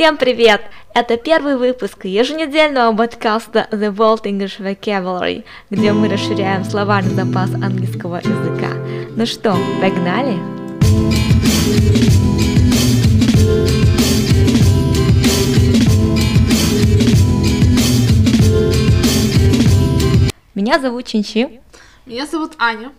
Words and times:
Всем 0.00 0.16
привет! 0.16 0.62
Это 0.94 1.18
первый 1.18 1.58
выпуск 1.58 2.06
еженедельного 2.06 2.96
подкаста 2.96 3.68
The 3.70 3.94
World 3.94 4.22
English 4.22 4.58
Vocabulary, 4.58 5.44
где 5.68 5.92
мы 5.92 6.08
расширяем 6.08 6.64
словарный 6.64 7.14
запас 7.14 7.52
английского 7.52 8.16
языка. 8.16 8.72
Ну 9.14 9.26
что, 9.26 9.54
погнали? 9.82 10.38
Меня 20.54 20.80
зовут 20.80 21.04
Чинчи. 21.08 21.60
Меня 22.06 22.24
зовут 22.24 22.52
Аня. 22.58 22.90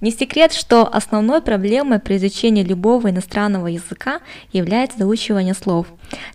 Не 0.00 0.12
секрет, 0.12 0.52
что 0.52 0.86
основной 0.86 1.42
проблемой 1.42 1.98
при 1.98 2.18
изучении 2.18 2.62
любого 2.62 3.10
иностранного 3.10 3.66
языка 3.66 4.20
является 4.52 4.98
заучивание 4.98 5.54
слов. 5.54 5.88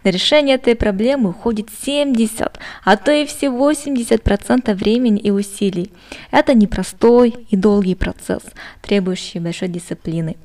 На 0.04 0.10
решение 0.10 0.56
этой 0.56 0.76
проблемы 0.76 1.30
уходит 1.30 1.70
70, 1.86 2.60
а 2.84 2.98
то 2.98 3.12
и 3.12 3.26
все 3.26 3.48
80% 3.48 4.74
времени 4.74 5.20
и 5.20 5.32
усилий. 5.32 5.92
Это 6.30 6.54
непростой 6.54 7.34
и 7.50 7.56
долгий 7.56 7.96
процесс, 7.96 8.44
требующий 8.82 9.40
большой 9.40 9.70
дисциплины. 9.70 10.36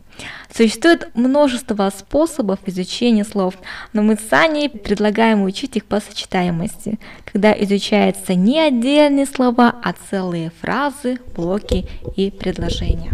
Существует 0.55 1.11
множество 1.15 1.91
способов 1.97 2.59
изучения 2.67 3.25
слов, 3.25 3.55
но 3.93 4.03
мы 4.03 4.17
с 4.17 4.33
Аней 4.33 4.69
предлагаем 4.69 5.43
учить 5.43 5.77
их 5.77 5.85
по 5.85 6.01
сочетаемости, 6.01 6.99
когда 7.25 7.53
изучаются 7.53 8.35
не 8.35 8.59
отдельные 8.59 9.27
слова, 9.27 9.75
а 9.83 9.95
целые 10.11 10.51
фразы, 10.61 11.19
блоки 11.37 11.87
и 12.17 12.31
предложения. 12.31 13.13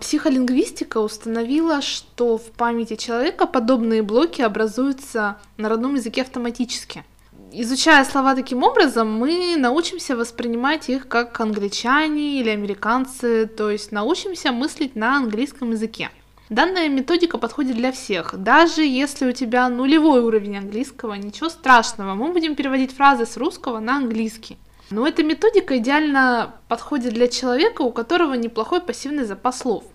Психолингвистика 0.00 0.98
установила, 0.98 1.82
что 1.82 2.38
в 2.38 2.52
памяти 2.52 2.94
человека 2.94 3.46
подобные 3.46 4.02
блоки 4.02 4.42
образуются 4.42 5.38
на 5.56 5.68
родном 5.68 5.96
языке 5.96 6.22
автоматически 6.22 7.04
изучая 7.52 8.04
слова 8.04 8.34
таким 8.34 8.62
образом, 8.62 9.12
мы 9.12 9.56
научимся 9.56 10.16
воспринимать 10.16 10.88
их 10.88 11.08
как 11.08 11.38
англичане 11.40 12.40
или 12.40 12.50
американцы, 12.50 13.46
то 13.46 13.70
есть 13.70 13.92
научимся 13.92 14.52
мыслить 14.52 14.96
на 14.96 15.16
английском 15.16 15.70
языке. 15.72 16.10
Данная 16.48 16.88
методика 16.88 17.36
подходит 17.36 17.76
для 17.76 17.92
всех. 17.92 18.34
Даже 18.36 18.82
если 18.82 19.28
у 19.28 19.32
тебя 19.32 19.68
нулевой 19.68 20.20
уровень 20.20 20.58
английского, 20.58 21.14
ничего 21.14 21.50
страшного, 21.50 22.14
мы 22.14 22.32
будем 22.32 22.54
переводить 22.54 22.96
фразы 22.96 23.26
с 23.26 23.36
русского 23.36 23.80
на 23.80 23.96
английский. 23.96 24.56
Но 24.90 25.06
эта 25.06 25.22
методика 25.22 25.76
идеально 25.76 26.54
подходит 26.68 27.12
для 27.12 27.28
человека, 27.28 27.82
у 27.82 27.92
которого 27.92 28.32
неплохой 28.34 28.80
пассивный 28.80 29.24
запас 29.24 29.58
слов– 29.58 29.84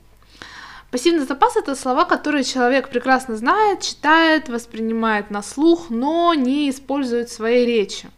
Пассивный 0.93 1.25
запас 1.25 1.57
это 1.57 1.73
слова, 1.73 2.05
которые 2.05 2.43
человек 2.43 2.87
прекрасно 2.87 3.35
знает, 3.35 3.81
читает, 3.81 4.47
воспринимает 4.47 5.31
на 5.31 5.41
слух, 5.41 5.89
но 5.89 6.35
не 6.35 6.69
использует 6.69 7.29
в 7.29 7.33
своей 7.33 7.65
речи. 7.65 8.11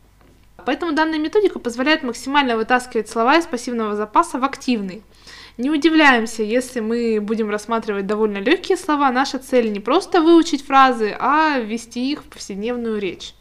Поэтому 0.66 0.92
данная 0.92 1.18
методика 1.18 1.60
позволяет 1.60 2.04
максимально 2.04 2.58
вытаскивать 2.58 3.08
слова 3.08 3.38
из 3.38 3.46
пассивного 3.46 3.96
запаса 3.96 4.40
в 4.40 4.44
активный. 4.44 5.04
Не 5.58 5.70
удивляемся, 5.70 6.44
если 6.44 6.82
мы 6.82 7.22
будем 7.22 7.50
рассматривать 7.50 8.08
довольно 8.08 8.40
легкие 8.40 8.78
слова. 8.78 9.10
Наша 9.10 9.40
цель 9.40 9.72
не 9.72 9.80
просто 9.80 10.20
выучить 10.20 10.66
фразы, 10.66 11.16
а 11.18 11.60
ввести 11.60 12.12
их 12.12 12.26
в 12.26 12.28
повседневную 12.28 13.00
речь. 13.00 13.36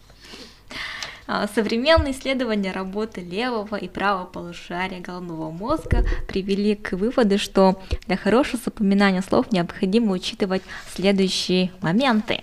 А, 1.27 1.49
современные 1.49 2.13
исследования 2.13 2.71
работы 2.73 3.23
левого 3.23 3.77
и 3.77 3.89
правого 3.89 4.27
полушария 4.27 5.01
головного 5.01 5.51
мозга 5.51 6.05
привели 6.29 6.75
к 6.75 6.93
выводу, 6.93 7.39
что 7.39 7.81
для 8.07 8.17
хорошего 8.17 8.61
запоминания 8.63 9.23
слов 9.23 9.51
необходимо 9.51 10.13
учитывать 10.13 10.63
следующие 10.95 11.73
моменты. 11.81 12.41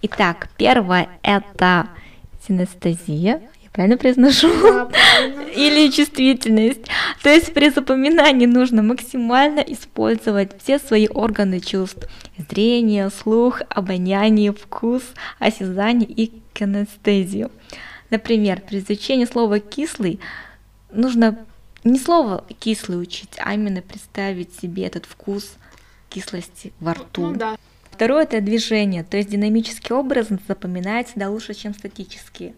Итак, 0.00 0.48
первое 0.56 1.08
это 1.22 1.88
синестезия, 2.46 3.42
правильно 3.76 3.98
произношу? 3.98 4.48
Да. 4.62 4.90
Или 5.54 5.90
чувствительность. 5.90 6.86
То 7.22 7.28
есть 7.28 7.52
при 7.52 7.68
запоминании 7.68 8.46
нужно 8.46 8.82
максимально 8.82 9.60
использовать 9.60 10.62
все 10.62 10.78
свои 10.78 11.06
органы 11.08 11.60
чувств. 11.60 12.08
Зрение, 12.50 13.10
слух, 13.10 13.60
обоняние, 13.68 14.54
вкус, 14.54 15.02
осязание 15.38 16.08
и 16.08 16.32
кинестезию. 16.54 17.50
Например, 18.10 18.60
при 18.60 18.78
изучении 18.78 19.24
слова 19.24 19.58
кислый 19.58 20.20
нужно 20.90 21.44
не 21.84 21.98
слово 21.98 22.44
кислый 22.58 23.00
учить, 23.00 23.36
а 23.38 23.54
именно 23.54 23.82
представить 23.82 24.54
себе 24.58 24.86
этот 24.86 25.06
вкус 25.06 25.54
кислости 26.08 26.72
во 26.80 26.94
рту. 26.94 27.28
Ну, 27.28 27.34
да. 27.34 27.56
Второе 27.90 28.24
это 28.24 28.40
движение, 28.40 29.04
то 29.04 29.16
есть 29.16 29.30
динамический 29.30 29.94
образ 29.94 30.28
запоминается 30.46 31.14
да 31.16 31.30
лучше, 31.30 31.54
чем 31.54 31.72
статические. 31.72 32.54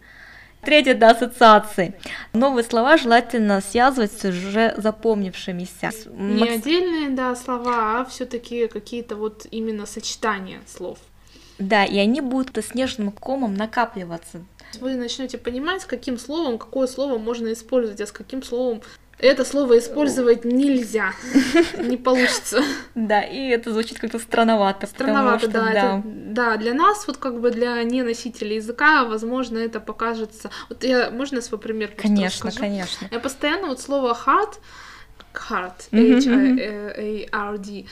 Третье 0.63 0.93
это 0.93 1.11
ассоциации. 1.11 1.95
Новые 2.33 2.65
слова 2.65 2.97
желательно 2.97 3.61
связывать 3.61 4.13
с 4.13 4.25
уже 4.25 4.75
запомнившимися. 4.77 5.93
Не 6.11 6.41
Макс... 6.41 6.55
отдельные 6.55 7.11
да, 7.11 7.37
слова, 7.37 8.01
а 8.01 8.05
все-таки 8.07 8.67
какие-то 8.67 9.15
вот 9.15 9.47
именно 9.51 9.87
сочетания 9.87 10.61
слов. 10.67 10.99
Да, 11.59 11.85
и 11.85 11.99
они 11.99 12.21
будут 12.21 12.65
снежным 12.65 13.13
комом 13.13 13.55
накапливаться 13.55 14.45
вы 14.81 14.97
начнете 14.97 15.39
понимать, 15.39 15.85
каким 15.85 16.19
словом 16.19 16.59
какое 16.59 16.87
слово 16.87 17.19
можно 17.19 17.53
использовать, 17.53 18.01
а 18.01 18.07
с 18.07 18.13
каким 18.13 18.43
словом 18.43 18.83
это 19.19 19.45
слово 19.45 19.79
использовать 19.79 20.45
нельзя, 20.45 21.13
не 21.77 21.97
получится. 21.97 22.63
Да, 22.95 23.21
и 23.21 23.49
это 23.49 23.73
звучит 23.73 23.99
как-то 23.99 24.21
странновато. 24.21 24.87
Странновато, 24.87 25.41
что, 25.41 25.51
да, 25.51 25.65
да. 25.65 25.71
Это, 25.71 26.03
да. 26.05 26.57
Для 26.57 26.73
нас, 26.73 27.05
вот 27.09 27.17
как 27.17 27.41
бы 27.41 27.51
для 27.51 27.83
неносителей 27.83 28.57
языка, 28.57 29.05
возможно, 29.05 29.59
это 29.59 29.81
покажется. 29.81 30.51
Вот 30.69 30.85
я, 30.85 31.11
можно 31.11 31.41
свой 31.41 31.61
пример 31.61 31.91
Конечно, 31.97 32.53
конечно. 32.53 33.09
Я 33.11 33.19
постоянно 33.19 33.69
вот 33.69 33.81
слово 33.81 34.17
hard 34.25 34.55
hard, 35.35 35.89
H-A-R-D, 35.93 37.85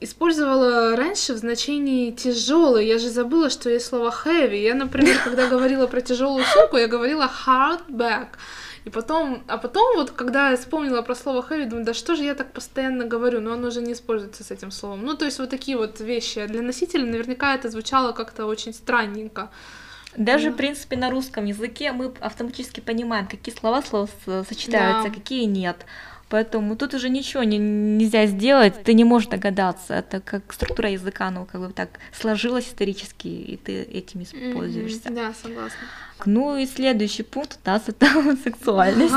использовала 0.00 0.96
раньше 0.96 1.34
в 1.34 1.36
значении 1.36 2.10
тяжелый. 2.10 2.86
Я 2.86 2.98
же 2.98 3.08
забыла, 3.10 3.50
что 3.50 3.70
есть 3.70 3.86
слово 3.86 4.14
heavy. 4.24 4.62
Я, 4.62 4.74
например, 4.74 5.18
когда 5.24 5.46
говорила 5.54 5.86
про 5.86 6.00
тяжелую 6.00 6.44
сумку, 6.44 6.76
я 6.76 6.88
говорила 6.88 7.30
hard 7.46 7.88
bag. 7.88 8.28
И 8.84 8.90
потом, 8.90 9.42
а 9.48 9.56
потом 9.56 9.96
вот, 9.96 10.10
когда 10.10 10.50
я 10.50 10.56
вспомнила 10.56 11.00
про 11.02 11.14
слово 11.14 11.46
heavy, 11.48 11.66
думаю, 11.66 11.86
да 11.86 11.94
что 11.94 12.16
же 12.16 12.22
я 12.22 12.34
так 12.34 12.52
постоянно 12.52 13.06
говорю, 13.06 13.40
но 13.40 13.52
оно 13.52 13.68
уже 13.68 13.80
не 13.80 13.92
используется 13.92 14.44
с 14.44 14.50
этим 14.50 14.70
словом. 14.70 15.04
Ну, 15.04 15.14
то 15.14 15.24
есть 15.24 15.38
вот 15.38 15.48
такие 15.50 15.76
вот 15.78 16.00
вещи. 16.00 16.40
А 16.40 16.46
для 16.46 16.60
носителя 16.60 17.06
наверняка 17.06 17.54
это 17.54 17.70
звучало 17.70 18.12
как-то 18.12 18.44
очень 18.44 18.74
странненько. 18.74 19.50
Даже, 20.16 20.50
в 20.50 20.56
принципе, 20.56 20.96
на 20.96 21.10
русском 21.10 21.44
языке 21.44 21.92
мы 21.92 22.12
автоматически 22.20 22.80
понимаем, 22.80 23.26
какие 23.26 23.54
слова 23.54 23.82
слов 23.82 24.10
сочетаются, 24.26 25.08
да. 25.08 25.14
какие 25.14 25.44
нет. 25.44 25.86
Поэтому 26.30 26.76
тут 26.76 26.94
уже 26.94 27.10
ничего 27.10 27.42
не, 27.42 27.58
нельзя 27.58 28.26
сделать, 28.26 28.82
ты 28.82 28.94
не 28.94 29.04
можешь 29.04 29.28
догадаться. 29.28 29.94
Это 29.94 30.20
как 30.20 30.52
структура 30.52 30.90
языка, 30.90 31.30
ну, 31.30 31.46
как 31.50 31.60
бы 31.60 31.72
так 31.72 31.90
сложилась 32.12 32.66
исторически, 32.66 33.28
и 33.28 33.56
ты 33.56 33.82
этим 33.82 34.22
используешься. 34.22 35.08
Mm-hmm, 35.08 35.14
да, 35.14 35.34
согласна. 35.40 35.78
Ну 36.24 36.56
и 36.56 36.66
следующий 36.66 37.22
пункт 37.22 37.58
у 37.64 37.68
нас 37.68 37.82
это 37.86 38.06
сексуальность. 38.44 39.14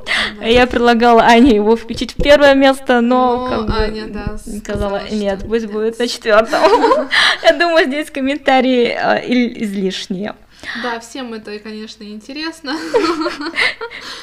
Я 0.40 0.66
предлагала 0.66 1.22
Ане 1.22 1.56
его 1.56 1.74
включить 1.76 2.12
в 2.12 2.22
первое 2.22 2.54
место, 2.54 3.00
но 3.00 3.48
как 3.48 3.66
бы 3.66 3.74
Аня, 3.74 4.06
да, 4.06 4.38
сказала, 4.38 5.02
нет, 5.10 5.44
пусть 5.48 5.66
будет 5.66 5.98
на 5.98 6.06
четвертом. 6.06 6.60
Я 7.42 7.52
думаю, 7.58 7.86
здесь 7.86 8.10
комментарии 8.10 8.88
а, 8.90 9.16
излишние. 9.16 10.36
Да, 10.82 11.00
всем 11.00 11.34
это, 11.34 11.58
конечно, 11.58 12.04
интересно. 12.04 12.76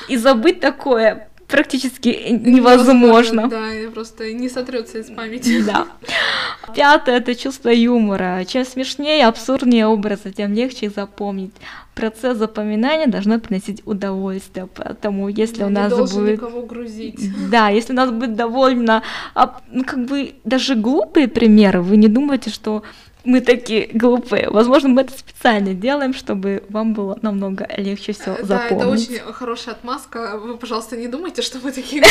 И 0.08 0.18
забыть 0.18 0.60
такое 0.60 1.28
практически 1.52 2.30
невозможно. 2.32 3.48
Да, 3.48 3.70
просто 3.94 4.32
не 4.34 4.50
сотрется 4.50 5.00
из 5.00 5.08
памяти. 5.08 5.62
Да. 5.62 5.88
Пятое 6.74 7.18
это 7.18 7.36
чувство 7.36 7.70
юмора. 7.70 8.44
Чем 8.46 8.66
смешнее, 8.66 9.28
абсурднее 9.28 9.86
образы, 9.88 10.32
тем 10.32 10.54
легче 10.54 10.88
их 10.88 10.94
запомнить. 10.96 11.54
Процесс 11.94 12.38
запоминания 12.38 13.08
должно 13.08 13.38
приносить 13.40 13.82
удовольствие, 13.86 14.68
поэтому 14.74 15.28
если 15.28 15.60
да, 15.60 15.66
у 15.66 15.70
нас 15.70 15.92
не 15.92 16.20
будет... 16.20 16.34
никого 16.34 16.62
грузить. 16.62 17.20
Да, 17.50 17.68
если 17.68 17.92
у 17.92 17.96
нас 17.96 18.10
будет 18.12 18.36
довольно, 18.36 19.04
ну 19.72 19.84
как 19.84 20.06
бы 20.06 20.34
даже 20.46 20.76
глупые 20.76 21.28
примеры, 21.28 21.82
вы 21.82 21.98
не 21.98 22.08
думаете, 22.08 22.50
что 22.50 22.84
мы 23.24 23.42
такие 23.42 23.88
глупые. 23.94 24.50
Возможно, 24.50 24.90
мы 24.90 25.02
это 25.02 25.14
специально 25.18 25.74
делаем, 25.74 26.14
чтобы 26.14 26.64
вам 26.70 26.94
было 26.94 27.18
намного 27.22 27.68
легче 27.78 28.14
все 28.14 28.38
запомнить. 28.44 28.50
Да, 28.50 28.66
это 28.76 28.90
очень 28.90 29.34
хорошая 29.34 29.76
отмазка. 29.76 30.38
Вы, 30.38 30.58
пожалуйста, 30.58 30.98
не 30.98 31.08
думайте, 31.08 31.42
что 31.42 31.60
мы 31.60 31.72
такие 31.72 32.04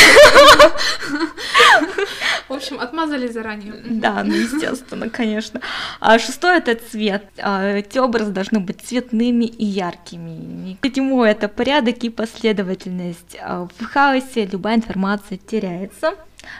В 2.47 2.53
общем, 2.53 2.79
отмазали 2.79 3.27
заранее. 3.27 3.73
Да, 3.85 4.23
ну, 4.23 4.33
естественно, 4.33 5.09
конечно. 5.09 5.61
А 5.99 6.19
шестое— 6.19 6.57
это 6.59 6.75
цвет. 6.75 7.23
А, 7.37 7.65
эти 7.65 7.97
образы 7.97 8.31
должны 8.31 8.59
быть 8.59 8.81
цветными 8.81 9.45
и 9.45 9.65
яркими. 9.65 10.77
Седьмое— 10.83 11.31
это 11.31 11.47
порядок 11.47 12.03
и 12.03 12.09
последовательность. 12.09 13.37
А, 13.41 13.67
в 13.77 13.85
хаосе 13.85 14.45
любая 14.45 14.75
информация 14.75 15.37
теряется. 15.37 16.15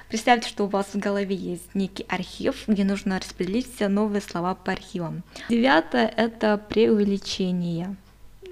Представьте, 0.09 0.49
что 0.49 0.65
у 0.65 0.67
вас 0.67 0.87
в 0.93 0.99
голове 0.99 1.35
есть 1.35 1.73
некий 1.73 2.05
архив, 2.07 2.63
где 2.67 2.83
нужно 2.83 3.19
распределить 3.19 3.73
все 3.73 3.87
новые 3.87 4.21
слова 4.21 4.55
по 4.55 4.71
архивам. 4.71 5.23
Девятое— 5.49 6.11
это 6.17 6.57
преувеличение. 6.57 7.95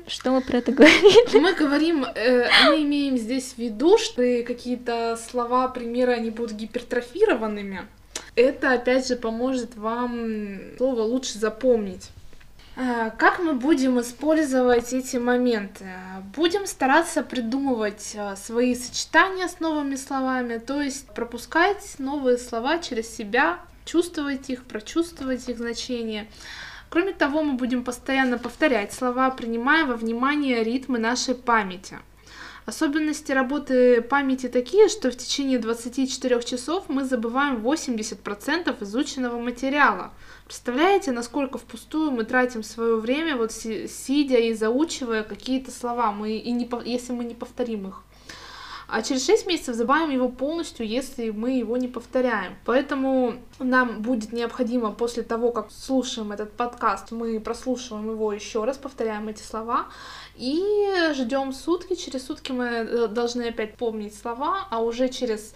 Что 0.07 0.31
мы 0.31 0.41
про 0.41 0.57
это 0.57 0.71
говорим? 0.71 0.95
Мы 1.41 1.53
говорим, 1.53 2.03
э, 2.03 2.49
мы 2.65 2.81
имеем 2.81 3.15
здесь 3.15 3.53
в 3.53 3.57
виду, 3.59 3.99
что 3.99 4.23
какие-то 4.43 5.19
слова, 5.29 5.67
примеры, 5.67 6.13
они 6.13 6.31
будут 6.31 6.53
гипертрофированными. 6.53 7.81
Это, 8.35 8.73
опять 8.73 9.07
же, 9.07 9.15
поможет 9.15 9.75
вам 9.75 10.59
слово 10.77 11.01
лучше 11.01 11.37
запомнить. 11.37 12.09
А, 12.81 13.09
как 13.09 13.39
мы 13.39 13.55
будем 13.55 13.99
использовать 13.99 14.93
эти 14.93 15.17
моменты? 15.17 15.85
Будем 16.33 16.65
стараться 16.65 17.23
придумывать 17.23 18.15
а, 18.17 18.37
свои 18.37 18.73
сочетания 18.73 19.49
с 19.49 19.59
новыми 19.59 19.97
словами, 19.97 20.59
то 20.59 20.81
есть 20.81 21.07
пропускать 21.07 21.95
новые 21.97 22.37
слова 22.37 22.77
через 22.77 23.13
себя, 23.13 23.59
чувствовать 23.83 24.49
их, 24.49 24.63
прочувствовать 24.63 25.49
их 25.49 25.57
значение. 25.57 26.29
Кроме 26.89 27.11
того, 27.11 27.43
мы 27.43 27.55
будем 27.55 27.83
постоянно 27.83 28.37
повторять 28.37 28.93
слова, 28.93 29.29
принимая 29.29 29.83
во 29.83 29.95
внимание 29.95 30.63
ритмы 30.63 30.99
нашей 30.99 31.35
памяти. 31.35 31.99
Особенности 32.69 33.31
работы 33.31 33.99
памяти 33.99 34.47
такие, 34.47 34.89
что 34.89 35.09
в 35.09 35.17
течение 35.17 35.57
24 35.57 36.43
часов 36.43 36.87
мы 36.87 37.03
забываем 37.03 37.65
80% 37.65 38.83
изученного 38.83 39.39
материала. 39.39 40.13
Представляете, 40.45 41.11
насколько 41.11 41.57
впустую 41.57 42.11
мы 42.11 42.25
тратим 42.25 42.61
свое 42.61 42.97
время, 42.97 43.37
вот 43.37 43.51
сидя 43.51 44.37
и 44.37 44.53
заучивая 44.53 45.23
какие-то 45.23 45.71
слова, 45.71 46.11
мы, 46.11 46.37
и 46.37 46.51
не, 46.51 46.69
если 46.85 47.11
мы 47.11 47.23
не 47.25 47.33
повторим 47.33 47.87
их 47.87 48.03
а 48.91 49.01
через 49.01 49.25
6 49.25 49.47
месяцев 49.47 49.75
забавим 49.75 50.09
его 50.09 50.29
полностью, 50.29 50.87
если 50.87 51.29
мы 51.29 51.51
его 51.51 51.77
не 51.77 51.87
повторяем. 51.87 52.55
Поэтому 52.65 53.35
нам 53.59 54.01
будет 54.01 54.33
необходимо 54.33 54.91
после 54.91 55.23
того, 55.23 55.51
как 55.51 55.71
слушаем 55.71 56.31
этот 56.31 56.51
подкаст, 56.53 57.11
мы 57.11 57.39
прослушиваем 57.39 58.09
его 58.09 58.33
еще 58.33 58.63
раз, 58.63 58.77
повторяем 58.77 59.27
эти 59.27 59.43
слова 59.43 59.87
и 60.35 61.11
ждем 61.13 61.53
сутки. 61.53 61.95
Через 61.95 62.25
сутки 62.25 62.51
мы 62.51 62.65
э, 62.65 63.07
должны 63.07 63.49
опять 63.49 63.75
помнить 63.75 64.15
слова, 64.15 64.67
а 64.69 64.81
уже 64.81 65.09
через 65.09 65.53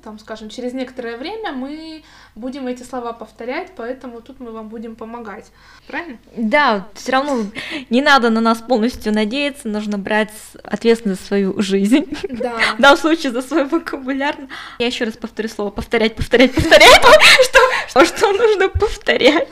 там, 0.00 0.18
скажем, 0.18 0.48
через 0.48 0.72
некоторое 0.72 1.16
время 1.16 1.52
мы 1.52 2.02
будем 2.34 2.66
эти 2.66 2.82
слова 2.82 3.12
повторять, 3.12 3.72
поэтому 3.76 4.20
тут 4.20 4.40
мы 4.40 4.50
вам 4.52 4.68
будем 4.68 4.96
помогать. 4.96 5.46
Правильно? 5.86 6.18
Да, 6.36 6.88
все 6.94 7.12
равно 7.12 7.44
не 7.90 8.02
надо 8.02 8.30
на 8.30 8.40
нас 8.40 8.58
полностью 8.58 9.12
надеяться, 9.12 9.68
нужно 9.68 9.98
брать 9.98 10.32
ответственность 10.62 11.22
за 11.22 11.26
свою 11.26 11.60
жизнь. 11.60 12.06
Да. 12.28 12.58
В 12.78 12.80
данном 12.80 12.98
случае 12.98 13.32
за 13.32 13.42
свой 13.42 13.64
вокабуляр. 13.64 14.36
Я 14.78 14.86
еще 14.86 15.04
раз 15.04 15.16
повторю 15.16 15.48
слово 15.48 15.70
повторять, 15.70 16.14
повторять, 16.14 16.54
повторять. 16.54 17.00
Что, 17.88 18.04
что 18.04 18.32
нужно 18.32 18.68
повторять? 18.68 19.48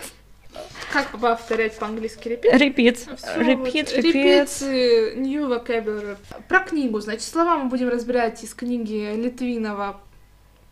Как 0.95 1.11
повторять 1.19 1.77
по-английски? 1.77 2.29
Repeat? 2.29 2.53
Repeat. 2.55 2.99
Repeat, 3.37 3.97
repeat. 3.97 5.17
New 5.17 5.49
vocabulary. 5.49 6.17
Про 6.49 6.61
книгу. 6.61 7.01
Значит, 7.01 7.25
слова 7.25 7.59
мы 7.59 7.69
будем 7.69 7.89
разбирать 7.89 8.45
из 8.45 8.55
книги 8.55 9.13
Литвинова 9.17 10.01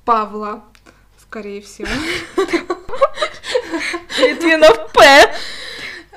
Павла, 0.04 0.64
скорее 1.20 1.62
всего. 1.62 1.88
Литвинов 4.19 4.93
П. 4.93 5.34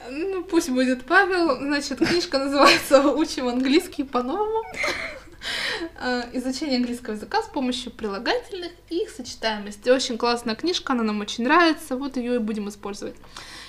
Ну, 0.09 0.43
пусть 0.43 0.69
будет 0.69 1.05
Павел. 1.05 1.57
Значит, 1.57 1.99
книжка 1.99 2.39
называется 2.39 3.01
«Учим 3.09 3.47
английский 3.47 4.03
по-новому». 4.03 4.63
А, 5.99 6.25
изучение 6.33 6.77
английского 6.77 7.13
языка 7.13 7.43
с 7.43 7.47
помощью 7.47 7.91
прилагательных 7.91 8.71
и 8.89 9.03
их 9.03 9.09
сочетаемости. 9.09 9.89
Очень 9.89 10.17
классная 10.17 10.55
книжка, 10.55 10.93
она 10.93 11.03
нам 11.03 11.21
очень 11.21 11.43
нравится, 11.43 11.95
вот 11.95 12.17
ее 12.17 12.35
и 12.35 12.39
будем 12.39 12.69
использовать. 12.69 13.15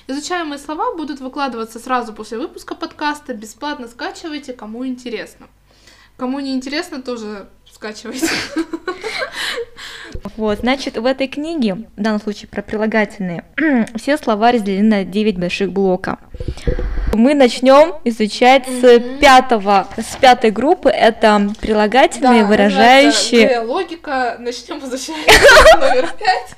Изучаемые 0.06 0.58
слова 0.58 0.94
будут 0.94 1.20
выкладываться 1.20 1.78
сразу 1.78 2.12
после 2.12 2.38
выпуска 2.38 2.74
подкаста, 2.74 3.34
бесплатно 3.34 3.88
скачивайте, 3.88 4.52
кому 4.52 4.86
интересно. 4.86 5.48
Кому 6.16 6.40
не 6.40 6.54
интересно, 6.54 7.02
тоже 7.02 7.48
скачивайте. 7.70 8.30
Вот, 10.36 10.60
значит, 10.60 10.96
в 10.96 11.06
этой 11.06 11.28
книге, 11.28 11.74
в 11.96 12.00
данном 12.00 12.20
случае 12.20 12.48
про 12.48 12.62
прилагательные, 12.62 13.44
все 13.96 14.16
слова 14.16 14.52
разделены 14.52 14.88
на 14.88 15.04
9 15.04 15.38
больших 15.38 15.72
блока. 15.72 16.18
Мы 17.12 17.34
начнем 17.34 17.94
изучать 18.04 18.64
с 18.66 19.00
пятого, 19.20 19.88
с 19.96 20.16
пятой 20.16 20.50
группы, 20.50 20.90
это 20.90 21.50
прилагательные, 21.60 22.42
да, 22.42 22.48
выражающие... 22.48 23.60
логика, 23.60 24.36
начнем 24.38 24.78
изучать. 24.78 25.16
Номер 25.78 26.08
пять. 26.18 26.56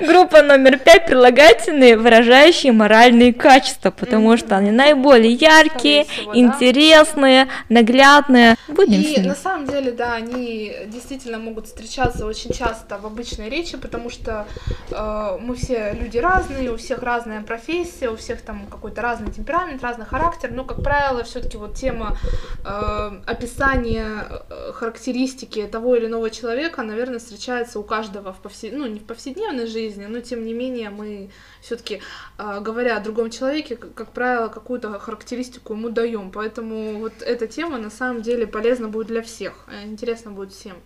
Группа 0.00 0.42
номер 0.42 0.78
пять, 0.78 1.06
прилагательные, 1.06 1.96
выражающие 1.96 2.72
моральные 2.72 3.32
качества, 3.32 3.90
потому 3.90 4.36
что 4.36 4.56
они 4.56 4.70
наиболее 4.70 5.32
яркие, 5.32 6.04
всего, 6.04 6.36
интересные, 6.36 7.46
да? 7.46 7.50
наглядные. 7.68 8.56
Будем 8.68 9.00
И 9.00 9.20
на 9.20 9.34
самом 9.34 9.66
деле, 9.66 9.92
да, 9.92 10.14
они 10.14 10.72
действительно 10.86 11.38
могут 11.38 11.66
встречаться 11.66 12.26
очень 12.26 12.52
часто 12.52 12.98
в 12.98 13.06
обычной 13.06 13.48
речи, 13.48 13.76
потому 13.76 14.10
что 14.10 14.46
э, 14.90 15.38
мы 15.40 15.56
все 15.56 15.96
люди 16.00 16.18
разные, 16.18 16.70
у 16.70 16.76
всех 16.76 17.02
разная 17.02 17.42
профессия, 17.42 18.08
у 18.10 18.16
всех 18.16 18.42
там 18.42 18.66
какой-то 18.66 19.02
разный 19.02 19.32
темперамент, 19.38 19.82
разный 19.82 20.04
характер, 20.04 20.50
но, 20.52 20.64
как 20.64 20.82
правило, 20.82 21.22
все-таки 21.22 21.56
вот 21.56 21.74
тема 21.74 22.18
э, 22.64 23.20
описания 23.26 24.26
э, 24.28 24.72
характеристики 24.74 25.66
того 25.66 25.96
или 25.96 26.06
иного 26.06 26.30
человека, 26.30 26.82
наверное, 26.82 27.18
встречается 27.18 27.78
у 27.78 27.82
каждого 27.82 28.32
в 28.32 28.38
повсед... 28.38 28.72
ну, 28.72 28.86
не 28.86 28.98
в 28.98 29.04
повседневной 29.04 29.66
жизни, 29.66 30.06
но 30.06 30.20
тем 30.20 30.44
не 30.44 30.52
менее 30.52 30.90
мы 30.90 31.30
все-таки, 31.62 32.00
э, 32.38 32.60
говоря 32.60 32.96
о 32.96 33.00
другом 33.00 33.30
человеке, 33.30 33.76
как, 33.76 33.94
как 33.94 34.12
правило, 34.12 34.48
какую-то 34.48 34.98
характеристику 34.98 35.74
ему 35.74 35.88
даем. 35.88 36.30
Поэтому 36.30 36.98
вот 36.98 37.12
эта 37.20 37.46
тема 37.46 37.78
на 37.78 37.90
самом 37.90 38.22
деле 38.22 38.46
полезна 38.46 38.88
будет 38.88 39.06
для 39.06 39.22
всех, 39.22 39.52
э, 39.68 39.84
интересно 39.84 40.32
будет 40.32 40.52
всем. 40.52 40.76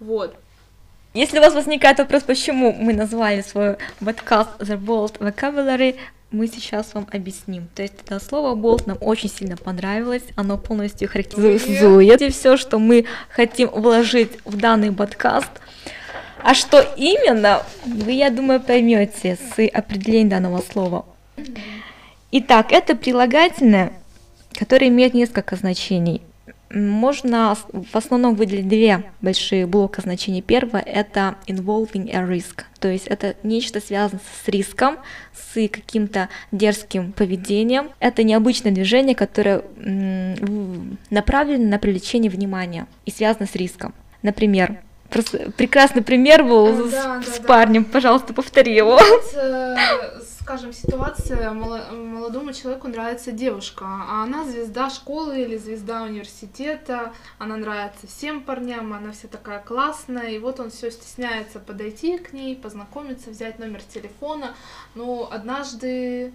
Вот. 0.00 0.34
Если 1.14 1.38
у 1.38 1.42
вас 1.42 1.54
возникает 1.54 1.98
вопрос, 1.98 2.22
почему 2.22 2.72
мы 2.72 2.94
назвали 2.94 3.42
свой 3.42 3.76
подкаст 4.02 4.50
The 4.60 4.78
Bold 4.78 5.18
Vocabulary, 5.18 5.96
мы 6.32 6.46
сейчас 6.46 6.94
вам 6.94 7.06
объясним. 7.12 7.68
То 7.74 7.82
есть 7.82 7.94
это 8.04 8.18
слово 8.18 8.54
болт 8.54 8.86
нам 8.86 8.98
очень 9.00 9.30
сильно 9.30 9.56
понравилось, 9.56 10.22
оно 10.36 10.58
полностью 10.58 11.08
характеризует 11.08 12.34
все, 12.34 12.56
что 12.56 12.78
мы 12.78 13.04
хотим 13.28 13.68
вложить 13.68 14.32
в 14.44 14.56
данный 14.56 14.92
подкаст. 14.92 15.50
А 16.42 16.54
что 16.54 16.80
именно, 16.96 17.62
вы, 17.84 18.12
я 18.12 18.30
думаю, 18.30 18.60
поймете 18.60 19.36
с 19.36 19.64
определением 19.72 20.28
данного 20.30 20.60
слова. 20.60 21.06
Итак, 22.32 22.72
это 22.72 22.96
прилагательное, 22.96 23.92
которое 24.58 24.88
имеет 24.88 25.14
несколько 25.14 25.54
значений. 25.54 26.22
Можно 26.72 27.56
в 27.72 27.94
основном 27.94 28.34
выделить 28.34 28.68
две 28.68 29.04
большие 29.20 29.66
блока 29.66 30.00
значений. 30.00 30.40
Первое— 30.40 30.80
это 30.86 31.36
involving 31.46 32.10
a 32.10 32.22
risk, 32.22 32.62
то 32.80 32.88
есть 32.88 33.06
это 33.08 33.36
нечто 33.42 33.80
связанное 33.80 34.22
с 34.42 34.48
риском, 34.48 34.96
с 35.34 35.68
каким-то 35.68 36.30
дерзким 36.50 37.12
поведением. 37.12 37.90
Это 38.00 38.22
необычное 38.22 38.72
движение, 38.72 39.14
которое 39.14 39.62
направлено 41.10 41.68
на 41.68 41.78
привлечение 41.78 42.30
внимания 42.30 42.86
и 43.04 43.10
связано 43.10 43.46
с 43.46 43.54
риском. 43.54 43.92
Например, 44.22 44.78
Просто 45.10 45.50
прекрасный 45.58 46.00
пример 46.00 46.42
был 46.42 46.88
да, 46.88 46.88
с, 46.88 46.90
да, 46.90 47.22
с 47.22 47.38
да. 47.38 47.46
парнем, 47.46 47.84
пожалуйста, 47.84 48.32
повтори 48.32 48.74
его. 48.74 48.98
Скажем, 50.42 50.72
ситуация, 50.72 51.52
молодому 51.52 52.52
человеку 52.52 52.88
нравится 52.88 53.30
девушка, 53.30 53.84
а 53.86 54.24
она 54.24 54.44
звезда 54.44 54.90
школы 54.90 55.40
или 55.40 55.56
звезда 55.56 56.02
университета, 56.02 57.12
она 57.38 57.56
нравится 57.56 58.08
всем 58.08 58.42
парням, 58.42 58.92
она 58.92 59.12
вся 59.12 59.28
такая 59.28 59.60
классная, 59.60 60.30
и 60.30 60.40
вот 60.40 60.58
он 60.58 60.70
все 60.70 60.90
стесняется 60.90 61.60
подойти 61.60 62.18
к 62.18 62.32
ней, 62.32 62.56
познакомиться, 62.56 63.30
взять 63.30 63.60
номер 63.60 63.82
телефона, 63.84 64.56
но 64.96 65.28
однажды 65.30 66.32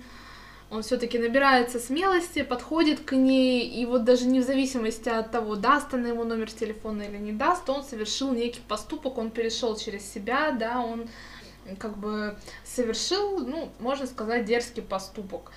он 0.69 0.83
все-таки 0.83 1.19
набирается 1.19 1.77
смелости, 1.77 2.43
подходит 2.43 3.01
к 3.01 3.11
ней, 3.11 3.67
и 3.67 3.85
вот 3.85 4.05
даже 4.05 4.25
не 4.25 4.39
в 4.39 4.45
зависимости 4.45 5.09
от 5.09 5.31
того, 5.31 5.55
даст 5.55 5.93
она 5.93 6.07
ему 6.07 6.23
номер 6.23 6.49
телефона 6.49 7.03
или 7.03 7.17
не 7.17 7.33
даст, 7.33 7.69
он 7.69 7.83
совершил 7.83 8.31
некий 8.31 8.61
поступок, 8.69 9.17
он 9.17 9.31
перешел 9.31 9.75
через 9.75 10.09
себя, 10.09 10.51
да, 10.51 10.79
он 10.79 11.09
как 11.79 11.97
бы 11.97 12.37
совершил, 12.63 13.39
ну, 13.39 13.71
можно 13.79 14.07
сказать, 14.07 14.45
дерзкий 14.45 14.81
поступок. 14.81 15.51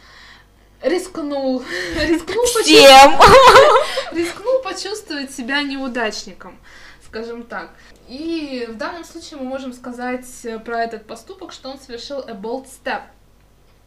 Рискнул, 0.83 1.63
рискнул, 1.97 2.47
почувствовать, 2.47 4.13
рискнул 4.13 4.63
почувствовать 4.63 5.31
себя 5.31 5.63
неудачником, 5.63 6.59
скажем 7.05 7.43
так. 7.43 7.75
И 8.09 8.67
в 8.69 8.77
данном 8.77 9.05
случае 9.05 9.41
мы 9.41 9.47
можем 9.47 9.73
сказать 9.73 10.27
про 10.65 10.83
этот 10.83 11.07
поступок, 11.07 11.53
что 11.53 11.71
он 11.71 11.79
совершил 11.79 12.21
a 12.21 12.33
bold 12.33 12.67
step– 12.67 13.03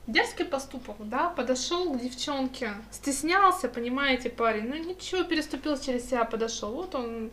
Дерзкий 0.05 0.43
поступок, 0.43 0.97
да, 0.99 1.29
подошел 1.29 1.93
к 1.93 2.01
девчонке, 2.01 2.73
стеснялся, 2.91 3.69
понимаете, 3.69 4.29
парень, 4.29 4.67
ну 4.67 4.75
ничего, 4.75 5.23
переступил 5.23 5.79
через 5.79 6.09
себя, 6.09 6.25
подошел. 6.25 6.73
Вот 6.73 6.93
он 6.93 7.31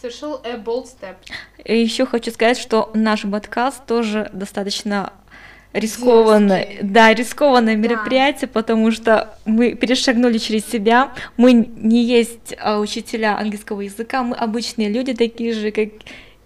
совершил 0.00 0.40
a 0.44 0.56
bold 0.56 0.84
step. 0.86 1.16
И 1.64 1.78
еще 1.78 2.06
хочу 2.06 2.30
сказать, 2.30 2.58
что 2.58 2.90
наш 2.94 3.22
подкаст 3.22 3.84
тоже 3.86 4.30
достаточно 4.32 5.12
рискованное, 5.72 6.64
Дерзкий. 6.66 6.88
да, 6.88 7.14
рискованное 7.14 7.76
мероприятие, 7.76 8.48
потому 8.48 8.90
что 8.90 9.36
мы 9.44 9.74
перешагнули 9.74 10.38
через 10.38 10.64
себя. 10.66 11.12
Мы 11.36 11.52
не 11.52 12.02
есть 12.04 12.54
а, 12.58 12.78
учителя 12.78 13.36
английского 13.38 13.82
языка, 13.82 14.22
мы 14.22 14.34
обычные 14.36 14.88
люди, 14.88 15.12
такие 15.14 15.52
же, 15.52 15.70
как 15.70 15.88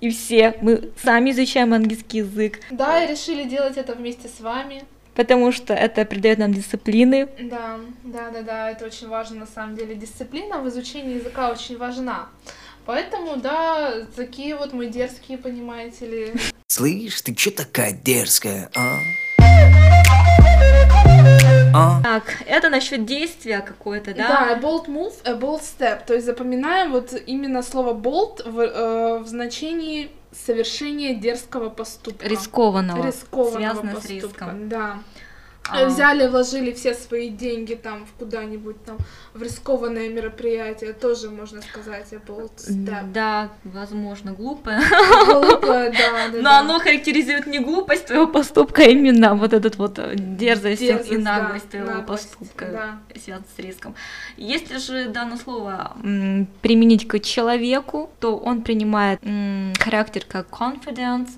и 0.00 0.10
все. 0.10 0.54
Мы 0.60 0.90
сами 1.02 1.30
изучаем 1.30 1.72
английский 1.72 2.18
язык, 2.18 2.58
Да, 2.70 3.04
и 3.04 3.10
решили 3.10 3.44
делать 3.44 3.76
это 3.76 3.94
вместе 3.94 4.28
с 4.28 4.40
вами. 4.40 4.82
потому 5.14 5.52
что 5.52 5.72
это 5.74 6.04
придает 6.04 6.38
нам 6.38 6.52
дисциплины. 6.52 7.28
Да, 7.40 7.76
да, 8.02 8.30
да, 8.30 8.42
да, 8.42 8.70
это 8.70 8.86
очень 8.86 9.08
важно 9.08 9.40
на 9.40 9.46
самом 9.46 9.76
деле. 9.76 9.94
Дисциплина 9.94 10.58
в 10.58 10.68
изучении 10.68 11.14
языка 11.16 11.50
очень 11.50 11.76
важна. 11.78 12.28
Поэтому, 12.84 13.36
да, 13.36 13.92
такие 14.16 14.56
вот 14.56 14.72
мы 14.72 14.86
дерзкие, 14.86 15.38
понимаете 15.38 16.06
ли. 16.06 16.32
Слышь, 16.66 17.20
ты 17.22 17.34
чё 17.34 17.50
такая 17.50 17.92
дерзкая, 17.92 18.70
а? 18.74 18.98
А? 21.74 22.02
Так, 22.02 22.24
это 22.46 22.68
насчет 22.68 23.06
действия 23.06 23.60
какое-то, 23.60 24.14
да? 24.14 24.28
Да, 24.28 24.56
a 24.56 24.60
bold 24.60 24.86
move, 24.86 25.14
a 25.24 25.32
bold 25.32 25.62
step. 25.62 26.04
То 26.06 26.14
есть 26.14 26.26
запоминаем 26.26 26.92
вот 26.92 27.14
именно 27.26 27.62
слово 27.62 27.94
bold 27.94 28.48
в, 28.50 28.60
э, 28.60 29.18
в 29.20 29.26
значении 29.26 30.10
совершения 30.32 31.14
дерзкого 31.14 31.70
поступка. 31.70 32.26
Рискованного, 32.26 33.06
Рискованного 33.06 33.58
связанного 33.58 34.00
с 34.00 34.06
поступка, 34.06 34.44
риском. 34.44 34.68
Да. 34.68 34.98
А. 35.68 35.86
Взяли, 35.86 36.26
вложили 36.26 36.72
все 36.72 36.92
свои 36.92 37.28
деньги 37.28 37.74
там 37.74 38.04
в 38.04 38.12
куда-нибудь 38.18 38.84
там 38.84 38.98
в 39.32 39.42
рискованное 39.42 40.08
мероприятие, 40.08 40.92
тоже 40.92 41.30
можно 41.30 41.62
сказать 41.62 42.12
a 42.12 42.16
bold 42.16 42.56
step. 42.56 43.12
Да, 43.12 43.50
возможно, 43.64 44.32
глупое. 44.32 44.80
Глупое, 45.24 45.90
да, 45.90 46.28
да, 46.28 46.28
Но 46.36 46.42
да. 46.42 46.60
оно 46.60 46.78
характеризует 46.80 47.46
не 47.46 47.60
глупость 47.60 48.06
твоего 48.06 48.26
поступка, 48.26 48.82
а 48.82 48.86
именно 48.86 49.34
вот 49.34 49.52
этот 49.52 49.76
вот 49.76 49.98
э, 49.98 50.14
дерзость, 50.16 50.82
и 50.82 50.86
Дерзость, 50.88 51.18
наглость 51.18 51.64
да, 51.66 51.70
твоего 51.70 51.98
наглость, 51.98 52.30
поступка, 52.30 52.66
да. 52.66 53.18
связан 53.20 53.44
с 53.56 53.58
риском. 53.58 53.94
Если 54.36 54.78
же 54.78 55.08
данное 55.08 55.38
слово 55.38 55.96
применить 56.60 57.06
к 57.06 57.20
человеку, 57.20 58.10
то 58.20 58.36
он 58.36 58.62
принимает 58.62 59.20
характер 59.78 60.24
как 60.28 60.48
confidence 60.48 61.30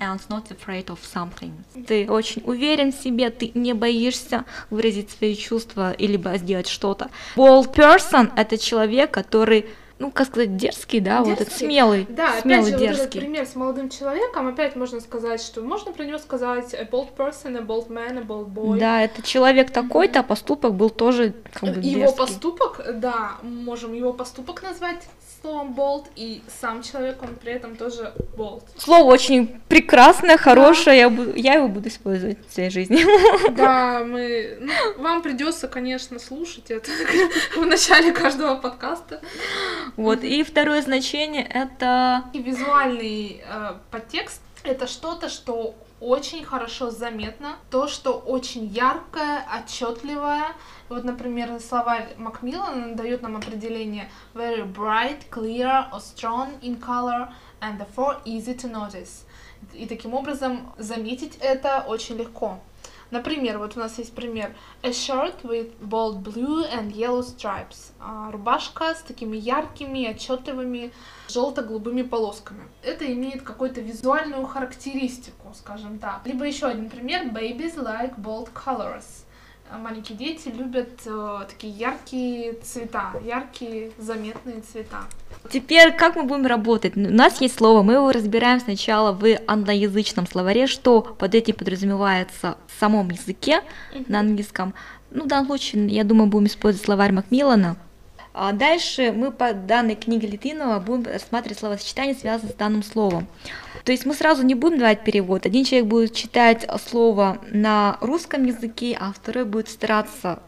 and 0.00 0.20
not 0.28 0.44
afraid 0.50 0.86
of 0.86 0.98
something. 1.02 1.52
Ты 1.86 2.06
очень 2.10 2.42
уверен 2.44 2.92
в 2.92 2.96
себе, 2.96 3.30
ты 3.30 3.50
не 3.54 3.72
боишься 3.72 4.44
выразить 4.70 5.10
свои 5.10 5.34
чувства 5.36 5.92
или 5.92 6.16
сделать 6.38 6.68
что-то. 6.68 7.10
Bold 7.36 7.72
person— 7.74 8.30
это 8.36 8.58
человек, 8.58 9.10
который 9.10 9.66
ну, 10.00 10.10
как 10.10 10.26
сказать, 10.26 10.56
дерзкий, 10.56 10.98
да, 10.98 11.20
вот 11.22 11.34
этот 11.34 11.48
Дерзкий. 11.50 11.66
смелый, 11.66 12.06
Да, 12.10 12.40
смелый, 12.40 12.62
опять 12.62 12.66
же, 12.66 12.72
вот 12.72 12.82
этот 12.82 12.96
дерзкий. 12.98 13.20
пример 13.20 13.46
с 13.46 13.54
молодым 13.54 13.88
человеком, 13.88 14.48
опять 14.48 14.74
можно 14.74 14.98
сказать, 15.00 15.40
что 15.40 15.62
можно 15.62 15.92
про 15.92 16.04
него 16.04 16.18
сказать 16.18 16.74
a 16.74 16.82
bold 16.82 17.14
person, 17.16 17.56
a 17.56 17.60
bold 17.60 17.88
man, 17.88 18.18
a 18.18 18.22
bold 18.22 18.48
boy. 18.52 18.76
Да, 18.78 19.02
это 19.02 19.22
человек 19.22 19.70
такой-то, 19.70 20.20
а 20.20 20.22
поступок 20.24 20.74
был 20.74 20.90
тоже 20.90 21.32
как 21.52 21.62
бы 21.74 21.80
Его 21.80 22.00
дерзкий. 22.00 22.18
поступок, 22.18 22.80
да, 22.94 23.36
можем 23.42 23.94
его 23.94 24.12
поступок 24.12 24.64
назвать 24.64 25.06
словом 25.44 25.74
bold, 25.74 26.06
и 26.16 26.42
сам 26.60 26.82
человек, 26.82 27.22
он 27.22 27.34
при 27.36 27.52
этом 27.52 27.76
тоже 27.76 28.14
bold. 28.34 28.62
Слово 28.78 29.12
очень 29.12 29.60
прекрасное, 29.68 30.38
хорошее, 30.38 30.98
я, 31.00 31.08
бу- 31.08 31.38
я 31.38 31.54
его 31.54 31.68
буду 31.68 31.88
использовать 31.88 32.38
в 32.48 32.52
своей 32.52 32.70
жизни. 32.70 33.04
Да, 33.50 34.02
мы... 34.06 34.56
ну, 34.60 34.72
вам 35.02 35.20
придется, 35.20 35.68
конечно, 35.68 36.18
слушать 36.18 36.70
это 36.70 36.90
в 37.56 37.66
начале 37.66 38.12
каждого 38.12 38.56
подкаста. 38.56 39.20
Вот, 39.96 40.24
и 40.24 40.42
второе 40.44 40.80
значение 40.80 41.44
это 41.44 42.24
И 42.32 42.40
визуальный 42.40 43.42
э, 43.46 43.74
подтекст— 43.90 44.40
это 44.64 44.86
что-то, 44.86 45.28
что 45.28 45.74
очень 46.00 46.44
хорошо 46.44 46.90
заметно, 46.90 47.56
то, 47.70 47.88
что 47.88 48.12
очень 48.12 48.66
яркое, 48.66 49.46
отчетливое. 49.50 50.54
Вот, 50.88 51.04
например, 51.04 51.58
словарь 51.60 52.14
Макмиллана 52.16 52.94
дает 52.94 53.22
нам 53.22 53.36
определение 53.36 54.10
very 54.34 54.64
bright, 54.64 55.28
clear 55.30 55.90
or 55.92 56.00
strong 56.00 56.60
in 56.60 56.80
color 56.80 57.28
and 57.60 57.78
therefore 57.78 58.16
easy 58.24 58.54
to 58.54 58.70
notice. 58.70 59.24
И 59.72 59.86
таким 59.86 60.14
образом 60.14 60.72
заметить 60.78 61.36
это 61.40 61.84
очень 61.86 62.16
легко. 62.16 62.60
Например, 63.10 63.58
вот 63.58 63.76
у 63.76 63.80
нас 63.80 63.98
есть 63.98 64.14
пример 64.14 64.54
a 64.82 64.90
shirt 64.90 65.42
with 65.42 65.72
bold 65.80 66.22
blue 66.22 66.64
and 66.70 66.92
yellow 66.92 67.20
stripes. 67.20 67.92
А, 68.00 68.30
Рубашка 68.30 68.94
с 68.94 69.02
такими 69.02 69.36
яркими, 69.36 70.08
отчетливыми 70.08 70.92
желто-голубыми 71.28 72.02
полосками. 72.02 72.64
Это 72.82 73.12
имеет 73.12 73.42
какую-то 73.42 73.80
визуальную 73.80 74.46
характеристику, 74.46 75.52
скажем 75.54 75.98
так. 75.98 76.22
Либо 76.24 76.44
еще 76.44 76.66
один 76.66 76.90
пример 76.90 77.26
babies 77.26 77.76
like 77.76 78.16
bold 78.16 78.50
colors. 78.52 79.24
А, 79.70 79.78
Маленькие 79.78 80.16
дети 80.16 80.48
любят 80.48 81.00
э, 81.06 81.44
такие 81.48 81.72
яркие 81.72 82.52
цвета, 82.54 83.12
яркие 83.24 83.92
заметные 83.98 84.60
цвета. 84.60 85.04
Теперь 85.50 85.92
как 85.92 86.16
мы 86.16 86.24
будем 86.24 86.46
работать? 86.46 86.96
У 86.96 87.00
нас 87.00 87.40
есть 87.40 87.56
слово, 87.56 87.82
мы 87.82 87.94
его 87.94 88.12
разбираем 88.12 88.60
сначала 88.60 89.12
в 89.12 89.24
англоязычном 89.46 90.26
словаре, 90.26 90.66
что 90.66 91.02
под 91.02 91.34
этим 91.34 91.54
подразумевается 91.54 92.56
в 92.66 92.78
самом 92.78 93.10
языке 93.10 93.62
на 94.06 94.20
английском. 94.20 94.74
Ну, 95.10 95.24
в 95.24 95.28
данном 95.28 95.46
случае, 95.46 95.86
я 95.88 96.04
думаю, 96.04 96.28
будем 96.28 96.46
использовать 96.46 96.84
словарь 96.84 97.12
Макмиллана. 97.12 97.76
А 98.32 98.52
дальше 98.52 99.12
мы 99.12 99.30
по 99.30 99.52
данной 99.52 99.94
книге 99.94 100.26
Литвинова 100.26 100.80
будем 100.80 101.04
рассматривать 101.04 101.58
словосочетания, 101.58 102.14
связанные 102.14 102.52
с 102.52 102.56
данным 102.56 102.82
словом. 102.82 103.28
То 103.84 103.92
есть 103.92 104.06
мы 104.06 104.14
сразу 104.14 104.42
не 104.42 104.54
будем 104.54 104.78
давать 104.78 105.04
перевод. 105.04 105.44
Один 105.46 105.64
человек 105.64 105.86
будет 105.88 106.14
читать 106.14 106.66
слово 106.88 107.38
на 107.50 107.98
русском 108.00 108.44
языке, 108.44 108.96
а 108.98 109.12
второй 109.12 109.44
будет 109.44 109.68
стараться, 109.68 110.40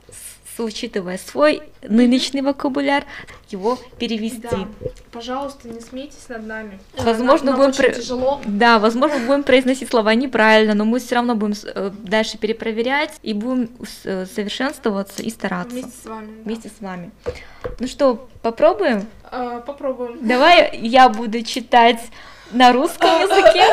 учитывая 0.58 1.18
свой 1.18 1.60
нынешний 1.86 2.40
вокабуляр, 2.40 3.04
его 3.50 3.78
перевести. 3.98 4.40
Да. 4.50 4.66
Пожалуйста, 5.12 5.68
не 5.68 5.80
смейтесь 5.80 6.28
над 6.30 6.46
нами. 6.46 6.78
Возможно, 6.96 7.52
нам, 7.52 7.56
нам 7.60 7.66
будем 7.70 7.70
очень 7.84 7.92
про- 7.92 8.00
тяжело. 8.00 8.40
Да, 8.46 8.78
возможно, 8.78 9.18
будем 9.26 9.42
произносить 9.42 9.90
слова 9.90 10.14
неправильно, 10.14 10.72
но 10.72 10.86
мы 10.86 10.98
все 10.98 11.16
равно 11.16 11.34
будем 11.34 11.54
э, 11.74 11.90
дальше 11.98 12.38
перепроверять 12.38 13.12
и 13.22 13.34
будем 13.34 13.68
э, 14.04 14.24
совершенствоваться 14.34 15.22
и 15.22 15.28
стараться 15.28 15.74
Вместе 15.76 15.92
с 16.02 16.06
вами. 16.06 16.26
да. 16.26 16.42
вместе 16.44 16.68
с 16.70 16.80
вами. 16.80 17.10
Ну 17.78 17.86
что, 17.86 18.26
попробуем? 18.40 19.06
А, 19.24 19.60
попробуем. 19.60 20.26
Давай 20.26 20.70
я 20.80 21.10
буду 21.10 21.42
читать 21.42 22.00
на 22.50 22.72
русском 22.72 23.08
языке, 23.20 23.64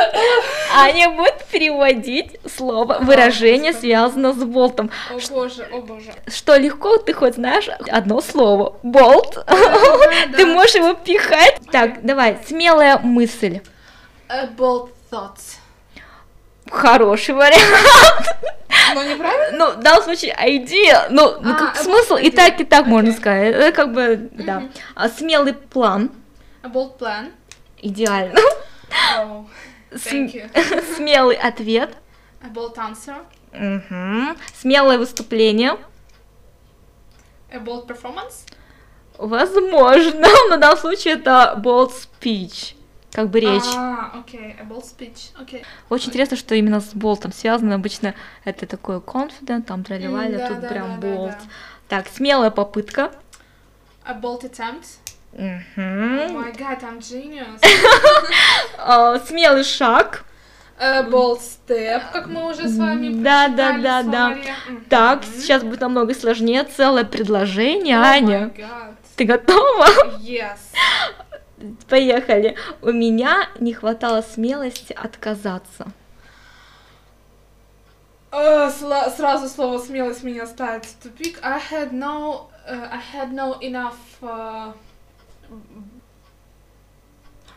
Аня 0.75 1.10
будет 1.12 1.46
переводить 1.46 2.39
слово, 2.56 3.00
выражение, 3.01 3.74
связанное 3.74 4.34
с 4.34 4.44
болтом. 4.44 4.89
О 5.10 5.34
боже, 5.34 5.68
о 5.72 5.82
боже. 5.82 6.13
Что 6.27 6.56
легко, 6.58 6.98
ты 6.98 7.13
хоть 7.13 7.36
знаешь 7.36 7.68
одно 7.89 8.22
слово. 8.22 8.77
Болт. 8.84 9.46
Ты 10.36 10.46
можешь 10.46 10.75
его 10.75 10.94
пихать. 10.94 11.60
Так, 11.72 12.03
давай, 12.03 12.38
смелая 12.48 12.98
мысль. 12.98 13.62
Bold 14.58 14.89
thoughts. 15.12 15.58
Хороший 16.70 17.36
вариант. 17.36 18.27
Но 18.96 19.03
неправильно? 19.03 19.58
Ну, 19.58 19.72
в 19.72 19.84
данном 19.84 20.03
случае 20.03 20.36
идея, 20.58 21.08
ну, 21.10 21.36
ну, 21.42 21.53
А, 21.53 21.72
а 21.72 21.75
смысл 21.75 22.15
и 22.15 22.32
так, 22.32 22.60
и 22.60 22.63
так 22.63 22.88
можно 22.88 23.12
сказать. 23.13 23.53
Это 23.53 23.72
как 23.72 23.94
бы, 23.94 24.30
да. 24.32 24.63
А 24.96 25.10
смелый 25.10 25.53
план, 25.53 26.12
A 26.63 26.70
bold 26.70 26.98
plan. 26.98 27.32
Идеально. 27.84 28.40
Oh. 29.20 29.46
Смелый 30.96 31.36
ответ, 31.36 31.96
A 32.42 32.48
bold 32.50 32.75
answer. 32.75 33.24
Мгм. 33.52 34.36
смелое 34.60 34.98
выступление, 34.98 35.78
A 37.52 37.58
bold 37.60 37.86
performance. 37.88 38.48
возможно, 39.18 40.28
но 40.50 40.56
в 40.58 40.60
данном 40.60 40.78
случае 40.78 41.16
это 41.16 41.60
bold 41.63 41.92
speech, 41.94 42.75
как 43.12 43.30
бы 43.30 43.40
речь. 43.40 43.63
А, 43.75 44.12
окей. 44.20 44.56
A 44.60 44.63
bold 44.63 44.84
speech. 44.84 45.32
Окей. 45.40 45.63
Очень 45.90 46.10
интересно, 46.10 46.36
что 46.38 46.56
именно 46.56 46.82
с 46.82 46.94
болтом 46.96 47.32
связано. 47.32 47.75
Обычно 47.75 48.16
это 48.44 48.66
такое 48.66 49.00
confident, 49.00 49.63
там 49.63 49.84
траливали, 49.84 50.36
М, 50.40 50.46
а 50.46 50.48
тут 50.48 50.60
да, 50.62 50.68
прям 50.68 51.00
да, 51.00 51.08
да, 51.08 51.16
болт. 51.16 51.32
да. 51.32 51.38
Так, 51.90 52.08
смелая 52.08 52.50
попытка. 52.50 53.12
A 54.06 54.13
bold 54.20 54.42
attempt. 54.42 54.98
Мгм. 55.36 56.38
my 56.38 56.52
god, 56.56 56.80
I'm 56.82 57.00
genius. 57.00 57.60
А, 58.78 59.20
Смелый 59.20 59.63
шаг. 59.63 60.24
A 60.80 61.04
bold 61.04 61.40
step, 61.40 62.02
как 62.12 62.28
мы 62.28 62.50
уже 62.52 62.68
с 62.68 62.78
вами 62.78 63.10
Да, 63.24 63.48
да, 63.48 63.78
да, 63.78 64.04
да. 64.04 64.36
Так, 64.90 65.24
сейчас 65.24 65.63
будет 65.63 65.82
намного 65.82 66.13
сложнее. 66.13 66.63
Целое 66.63 67.04
предложение, 67.06 67.98
Аня. 67.98 68.52
Ты 69.16 69.25
готова? 69.25 69.88
Yes. 70.20 70.58
Поехали. 71.90 72.56
У 72.82 72.92
меня 72.92 73.48
не 73.60 73.74
хватало 73.74 74.22
смелости 74.22 74.94
отказаться. 74.94 75.88
Э, 78.32 78.70
сла- 78.70 79.10
сразу 79.16 79.48
слово 79.48 79.78
смелость 79.78 80.24
меня 80.24 80.48
ставит 80.48 80.86
в 80.86 80.96
тупик. 81.04 81.40
I 81.44 81.60
had 81.60 81.92
no, 81.94 82.50
uh, 82.68 82.90
I 82.92 83.00
had 83.13 83.32
no 83.32 83.60
enough 83.62 83.94
uh, 84.22 84.74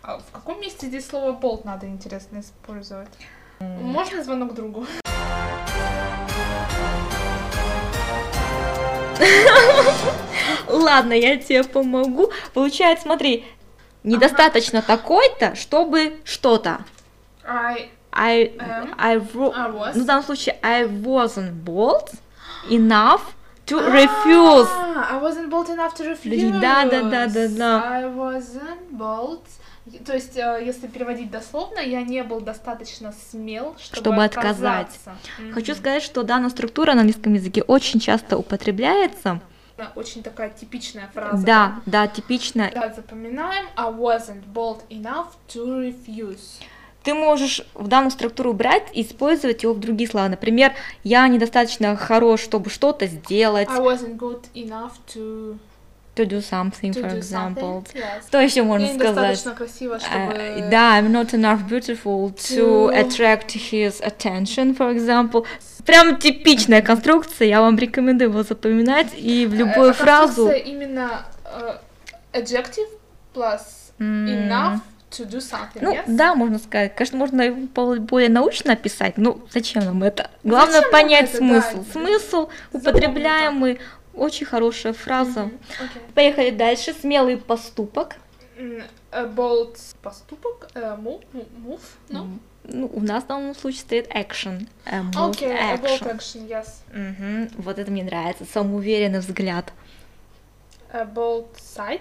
А 0.03 0.19
в 0.19 0.31
каком 0.31 0.61
месте 0.61 0.87
здесь 0.87 1.07
слово 1.07 1.33
болт 1.33 1.65
надо, 1.65 1.87
интересно, 1.87 2.41
использовать? 2.41 3.09
Можно 3.61 4.23
звонок 4.23 4.55
другу? 4.55 4.87
Ладно, 10.69 11.13
я 11.13 11.37
тебе 11.39 11.65
помогу. 11.65 12.31
Получается, 12.55 13.05
смотри, 13.05 13.45
недостаточно 14.05 14.83
такой-то, 14.83 15.55
чтобы 15.55 16.21
что-то. 16.25 16.85
I, 17.45 17.91
I, 18.13 18.45
Am. 18.59 18.95
I, 18.99 19.15
I 19.15 19.19
was. 19.19 19.93
ну, 19.95 20.03
в 20.03 20.07
данном 20.07 20.25
случае, 20.25 20.57
I 20.63 20.85
wasn't 20.85 21.53
bold 21.65 22.11
enough 22.69 23.23
to 23.67 23.79
refuse. 23.93 24.69
А, 24.71 25.09
I 25.17 25.21
wasn't 25.23 25.49
bold 25.51 25.69
enough 25.69 25.95
to 25.97 26.05
refuse. 26.13 26.61
Да, 26.61 26.85
да, 26.85 27.03
да, 27.03 27.27
да, 27.27 27.49
да. 27.49 27.83
I 27.99 28.05
wasn't 28.05 28.91
bold. 28.93 29.41
То 30.05 30.15
есть, 30.15 30.37
э, 30.37 30.63
если 30.65 30.89
переводить 30.89 31.31
дословно, 31.31 31.79
я 31.79 32.03
не 32.03 32.23
был 32.25 32.41
достаточно 32.41 33.15
смел, 33.31 33.77
чтобы, 33.79 34.01
Чтобы 34.01 34.25
отказать. 34.25 34.89
отказаться. 34.89 35.17
Хочу 35.53 35.75
сказать, 35.77 36.03
что 36.03 36.25
данная 36.25 36.51
структура 36.51 36.95
на 36.95 37.01
английском 37.03 37.35
языке 37.35 37.63
очень 37.63 38.01
часто 38.01 38.37
употребляется. 38.37 39.41
Да, 39.77 39.93
Очень 39.95 40.23
такая 40.23 40.49
типичная 40.51 41.09
фраза. 41.13 41.45
Да, 41.45 41.81
да, 41.85 42.09
типично. 42.09 42.71
Да, 42.75 42.93
запоминаем. 42.95 43.67
I 43.77 43.91
wasn't 43.93 44.43
bold 44.53 44.81
enough 44.89 45.29
to 45.55 45.67
refuse. 45.67 46.63
Ты 47.07 47.15
можешь 47.15 47.63
в 47.75 47.87
данную 47.87 48.11
структуру 48.11 48.53
брать 48.53 48.83
и 48.93 49.03
использовать 49.03 49.63
его 49.63 49.73
в 49.75 49.79
другие 49.79 50.11
слова. 50.11 50.29
Например, 50.29 50.73
я 51.05 51.29
недостаточно 51.29 51.95
хорош, 51.97 52.41
чтобы 52.41 52.69
что-то 52.69 53.07
сделать. 53.07 53.69
I 53.71 53.79
wasn't 53.79 54.17
good 54.17 54.43
enough 54.55 54.91
to, 55.15 55.57
To 56.17 56.25
do 56.27 56.41
something, 56.41 56.93
to 56.93 57.03
for 57.03 57.11
do 57.13 57.19
example. 57.19 57.85
something. 57.85 57.95
Yes. 57.95 58.27
Что 58.27 58.41
еще 58.41 58.63
можно 58.65 58.87
Я 58.87 58.95
сказать? 58.95 59.45
красиво, 59.57 59.95
Uh, 59.95 60.01
чтобы... 60.01 60.69
да, 60.71 60.99
I'm 60.99 61.11
not 61.13 61.33
enough 61.33 61.61
beautiful 61.69 62.35
to 62.35 62.57
To- 62.57 62.91
attract 62.91 63.53
his 63.53 64.01
attention, 64.01 64.75
for 64.77 64.91
example. 64.93 65.47
Прям 65.85 66.17
типичная 66.19 66.83
конструкция, 66.83 67.47
я 67.49 67.61
вам 67.61 67.79
рекомендую 67.79 68.31
его 68.31 68.43
запоминать 68.43 69.09
и 69.17 69.47
в 69.47 69.55
любую 69.55 69.91
Э, 69.91 69.93
фразу. 69.93 70.51
именно 70.51 71.25
э, 71.45 71.77
adjective 72.33 72.89
plus 73.33 73.61
м, 74.01 74.27
enough 74.27 74.81
to 75.19 75.27
do 75.29 75.39
something, 75.41 75.81
Ну, 75.81 75.93
yes? 75.95 76.05
да, 76.07 76.35
можно 76.35 76.59
сказать. 76.59 76.95
Конечно, 76.95 77.19
можно 77.19 77.53
более 77.99 78.29
научно 78.29 78.73
описать, 78.73 79.17
ну, 79.19 79.41
зачем 79.51 79.85
нам 79.85 80.03
это? 80.03 80.31
Главное 80.45 80.77
Зачем 80.79 80.93
понять 80.93 81.29
это, 81.31 81.37
смысл. 81.39 81.77
да. 81.85 81.93
Смысл 81.93 82.49
употребляемый, 82.73 83.81
очень 84.15 84.47
хорошая 84.47 84.93
фраза. 84.93 85.45
Мгм, 85.45 85.59
окей. 85.79 86.03
Поехали 86.15 86.51
дальше. 86.51 86.95
Смелый 87.01 87.37
поступок. 87.37 88.17
A 89.13 89.25
bold 89.27 89.79
поступок, 90.03 90.69
э, 90.75 90.81
move, 90.99 91.23
м- 91.35 91.47
move, 91.67 91.81
no? 92.09 92.21
М, 92.23 92.41
Ну, 92.69 92.91
у 92.93 93.01
нас 93.01 93.23
в 93.23 93.27
данном 93.29 93.55
случае 93.55 93.81
стоит 93.83 94.09
action. 94.09 94.67
A 94.87 95.01
move 95.03 95.31
Окей, 95.31 95.53
a 95.53 95.77
bold 95.77 96.01
action. 96.01 96.17
action, 96.19 96.49
yes. 96.49 96.67
Мгм, 96.93 97.51
Вот 97.59 97.79
это 97.79 97.91
мне 97.93 98.03
нравится. 98.03 98.45
Самоуверенный 98.53 99.21
взгляд. 99.21 99.73
A 100.93 101.05
bold 101.05 101.47
sight, 101.59 102.01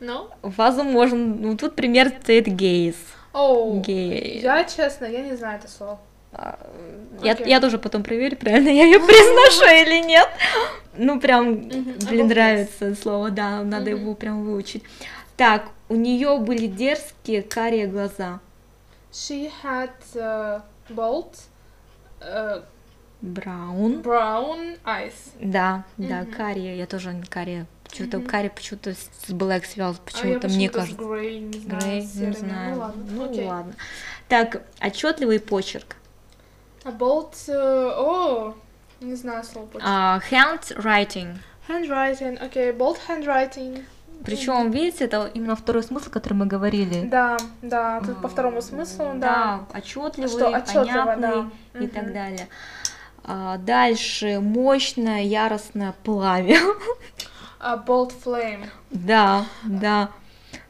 no? 0.00 0.30
Возможно, 0.42 1.18
ну 1.18 1.56
тут 1.56 1.74
пример 1.74 2.12
стоит 2.22 2.48
gaze. 2.48 2.96
О, 3.32 3.80
Гей. 3.80 4.40
я, 4.40 4.64
честно, 4.64 5.04
я 5.06 5.22
не 5.22 5.36
знаю 5.36 5.58
это 5.58 5.68
слово. 5.68 5.98
А, 6.32 6.58
Я, 7.22 7.32
Окей. 7.32 7.46
я 7.48 7.60
тоже 7.60 7.78
потом 7.78 8.02
проверю, 8.02 8.36
правильно 8.36 8.68
я 8.68 8.84
ее 8.84 8.98
произношу 8.98 9.64
или 9.82 10.04
нет. 10.06 10.28
Ну, 10.96 11.20
прям, 11.20 11.54
блин, 11.68 11.96
обалдеть. 12.00 12.26
нравится 12.28 12.94
слово, 12.94 13.30
да, 13.30 13.62
надо 13.62 13.90
Мгм. 13.92 14.00
его 14.00 14.14
прям 14.14 14.44
выучить. 14.44 14.82
Так, 15.36 15.68
у 15.88 15.94
нее 15.94 16.38
были 16.38 16.66
дерзкие 16.66 17.42
карие 17.42 17.86
глаза. 17.86 18.40
She 19.12 19.50
had 19.62 19.90
uh, 20.14 20.60
bold 20.90 21.34
uh, 22.20 22.62
Браун. 23.22 24.00
brown 24.02 24.78
eyes. 24.84 25.14
Да, 25.40 25.84
да, 25.96 26.22
Мгм. 26.22 26.32
карие, 26.32 26.76
я 26.78 26.86
тоже 26.86 27.14
карие. 27.30 27.66
Почему-то 27.88 28.18
Мгм. 28.18 28.26
карие 28.26 28.50
почему-то 28.50 28.94
с 28.94 29.30
black 29.30 29.64
связан, 29.64 30.00
а 30.04 30.10
почему-то 30.10 30.48
мне 30.48 30.68
почему-то 30.68 30.80
с 30.80 30.96
кажется. 30.96 31.02
grey, 31.02 31.38
не 31.40 31.58
знаю, 31.60 31.80
Грей, 31.82 32.00
не 32.02 32.32
знаю. 32.32 32.74
Ну 32.74 32.80
ладно, 32.80 33.04
Ну 33.10 33.30
окей. 33.30 33.46
ладно. 33.46 33.72
Так, 34.28 34.62
отчетливый 34.80 35.40
почерк. 35.40 35.96
A 36.84 36.90
bold, 36.90 37.32
uh, 37.48 37.92
о, 37.96 38.54
не 39.00 39.14
знаю 39.14 39.42
слово. 39.44 39.66
почерк. 39.66 39.84
А, 39.88 40.20
handwriting. 40.30 41.36
Handwriting, 41.68 42.36
окей, 42.38 42.72
bold 42.72 42.98
handwriting. 43.08 43.84
Причем, 44.24 44.70
видите, 44.72 45.04
это 45.04 45.30
именно 45.32 45.54
второй 45.54 45.82
смысл, 45.82 46.10
который 46.10 46.34
мы 46.34 46.46
говорили. 46.46 47.06
Да, 47.08 47.36
да, 47.62 48.00
тут 48.00 48.20
по 48.20 48.28
второму 48.28 48.60
смыслу, 48.62 49.12
да. 49.14 49.64
Да, 49.72 49.78
отчетливый, 49.78 50.28
Что 50.28 50.48
отчетливо, 50.48 51.04
понятный 51.04 51.28
да. 51.30 51.50
и 51.74 51.82
Мгм. 51.84 51.88
так 51.90 52.12
далее. 52.12 52.48
А, 53.24 53.58
дальше 53.58 54.40
мощное, 54.40 55.22
яростное 55.22 55.94
пламя. 56.02 56.58
A 57.60 57.76
bold 57.76 58.12
flame. 58.24 58.66
да, 58.90 59.46
да. 59.64 60.10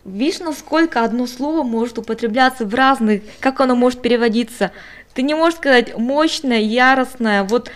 Видишь, 0.05 0.41
насколько 0.41 1.05
одно 1.05 1.27
слово 1.27 1.63
может 1.63 1.99
употребляться 1.99 2.65
в 2.65 2.75
разных, 2.75 3.23
как 3.41 3.61
оно 3.61 3.75
может 3.77 4.01
переводиться. 4.01 4.73
Ты 5.13 5.23
не 5.23 5.35
можешь 5.35 5.59
сказать 5.59 5.99
мощное, 5.99 6.61
яростное. 6.61 7.45
Вот 7.45 7.71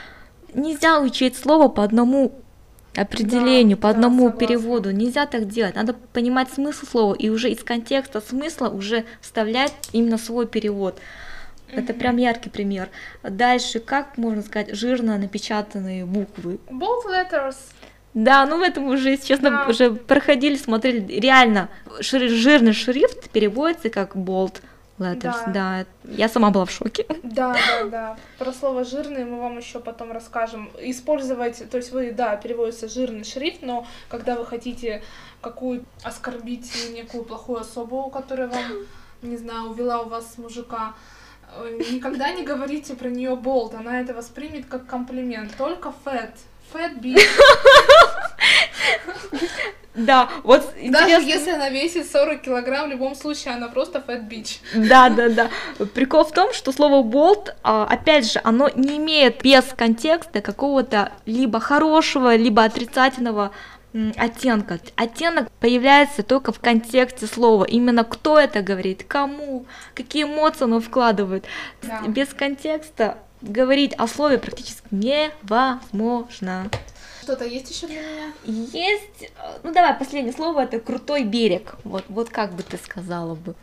нельзя 0.54 1.00
учить 1.00 1.36
слово 1.36 1.68
по 1.68 1.84
одному 1.84 2.32
определению, 2.96 3.76
Да, 3.76 3.82
по 3.82 3.88
да, 3.88 3.94
одному 3.96 4.24
согласна. 4.28 4.38
переводу. 4.46 4.90
Нельзя 4.92 5.26
так 5.26 5.46
делать. 5.48 5.74
Надо 5.74 5.92
понимать 6.12 6.50
смысл 6.50 6.86
слова 6.86 7.14
и 7.14 7.28
уже 7.28 7.50
из 7.50 7.62
контекста 7.62 8.20
смысла 8.22 8.68
уже 8.68 9.04
вставлять 9.20 9.74
именно 9.92 10.16
свой 10.18 10.46
перевод. 10.46 10.98
Это 11.70 11.92
прям 11.94 12.16
яркий 12.18 12.50
пример. 12.50 12.88
Дальше, 13.22 13.78
как 13.80 14.16
можно 14.18 14.42
сказать, 14.42 14.74
жирно 14.74 15.16
напечатанные 15.18 16.04
буквы. 16.06 16.58
Bold 16.68 17.06
letters. 17.10 17.56
Да, 18.14 18.44
ну 18.46 18.58
в 18.58 18.62
этом 18.62 18.84
уже, 18.88 19.16
честно, 19.16 19.50
Да. 19.50 19.66
уже 19.68 19.90
проходили, 19.90 20.56
смотрели. 20.56 21.00
Реально, 21.20 21.68
шри- 22.00 22.28
жирный 22.28 22.72
шрифт 22.74 23.30
переводится 23.30 23.88
как 23.90 24.14
bold 24.16 24.60
letters. 24.98 25.50
Да. 25.52 25.86
я 26.04 26.28
сама 26.28 26.50
была 26.50 26.64
в 26.66 26.70
шоке. 26.70 27.06
Да, 27.22 27.54
да, 27.54 27.84
да. 27.90 28.16
Про 28.38 28.52
слово 28.52 28.84
жирный 28.84 29.24
мы 29.24 29.40
вам 29.40 29.56
еще 29.58 29.80
потом 29.80 30.12
расскажем. 30.12 30.70
Использовать, 30.80 31.68
то 31.70 31.78
есть 31.78 31.90
вы, 31.92 32.12
да, 32.12 32.36
переводится 32.36 32.86
жирный 32.88 33.24
шрифт, 33.24 33.62
но 33.62 33.86
когда 34.08 34.36
вы 34.36 34.44
хотите 34.46 35.02
какую 35.40 35.84
оскорбить 36.04 36.70
некую 36.94 37.24
плохую 37.24 37.60
особу, 37.60 38.10
которая 38.10 38.48
вам, 38.48 38.86
не 39.22 39.36
знаю, 39.38 39.70
увела 39.70 40.02
у 40.02 40.08
вас 40.08 40.34
мужика, 40.36 40.94
э, 41.56 41.78
никогда 41.90 42.30
не 42.30 42.44
говорите 42.44 42.94
про 42.94 43.08
нее 43.08 43.34
болт, 43.34 43.74
она 43.74 44.00
это 44.00 44.12
воспримет 44.14 44.66
как 44.66 44.86
комплимент. 44.86 45.56
Только 45.56 45.92
fat. 46.04 46.32
Fat 46.72 47.00
bitch. 47.00 47.18
Да, 49.94 50.30
вот 50.42 50.72
Даже 50.82 51.10
интересно. 51.10 51.28
если 51.28 51.50
она 51.50 51.68
весит 51.68 52.10
40 52.10 52.40
килограмм, 52.40 52.88
в 52.88 52.92
любом 52.92 53.14
случае 53.14 53.54
она 53.54 53.68
просто 53.68 53.98
fat 53.98 54.26
bitch. 54.26 54.60
Да, 54.74 55.10
да, 55.10 55.28
да. 55.28 55.50
Прикол 55.92 56.24
в 56.24 56.32
том, 56.32 56.54
что 56.54 56.72
слово 56.72 57.02
болт, 57.02 57.54
а, 57.62 57.84
опять 57.84 58.32
же, 58.32 58.40
оно 58.42 58.70
не 58.74 58.96
имеет 58.96 59.42
без 59.42 59.64
контекста 59.76 60.40
какого-то 60.40 61.12
либо 61.26 61.60
хорошего, 61.60 62.34
либо 62.34 62.64
отрицательного 62.64 63.50
оттенка. 64.16 64.80
Оттенок 64.96 65.50
появляется 65.60 66.22
только 66.22 66.52
в 66.52 66.60
контексте 66.60 67.26
слова. 67.26 67.64
Именно 67.64 68.04
кто 68.04 68.38
это 68.38 68.62
говорит, 68.62 69.04
кому, 69.06 69.66
какие 69.94 70.24
эмоции 70.24 70.64
оно 70.64 70.80
вкладывает. 70.80 71.44
Да. 71.82 72.00
Без 72.06 72.28
контекста 72.28 73.18
говорить 73.42 73.92
о 73.98 74.06
слове 74.06 74.38
практически 74.38 74.86
невозможно. 74.90 76.70
Что-то 77.22 77.44
есть 77.44 77.70
еще 77.70 77.86
для 77.86 78.00
меня? 78.00 78.32
Есть, 78.44 79.22
э, 79.22 79.58
ну 79.62 79.72
давай, 79.72 79.94
последнее 79.94 80.32
слово, 80.32 80.62
это 80.62 80.80
крутой 80.80 81.22
берег. 81.22 81.76
Вот, 81.84 82.04
вот 82.08 82.30
как 82.30 82.52
бы 82.52 82.64
ты 82.64 82.76
сказала 82.76 83.36
бы. 83.36 83.54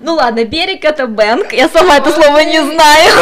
Ну 0.00 0.14
ладно, 0.14 0.44
берег 0.44 0.84
это 0.84 1.06
бэнк, 1.06 1.52
я 1.52 1.68
сама 1.68 1.98
это 1.98 2.10
слово 2.10 2.40
не 2.40 2.60
знаю. 2.60 3.12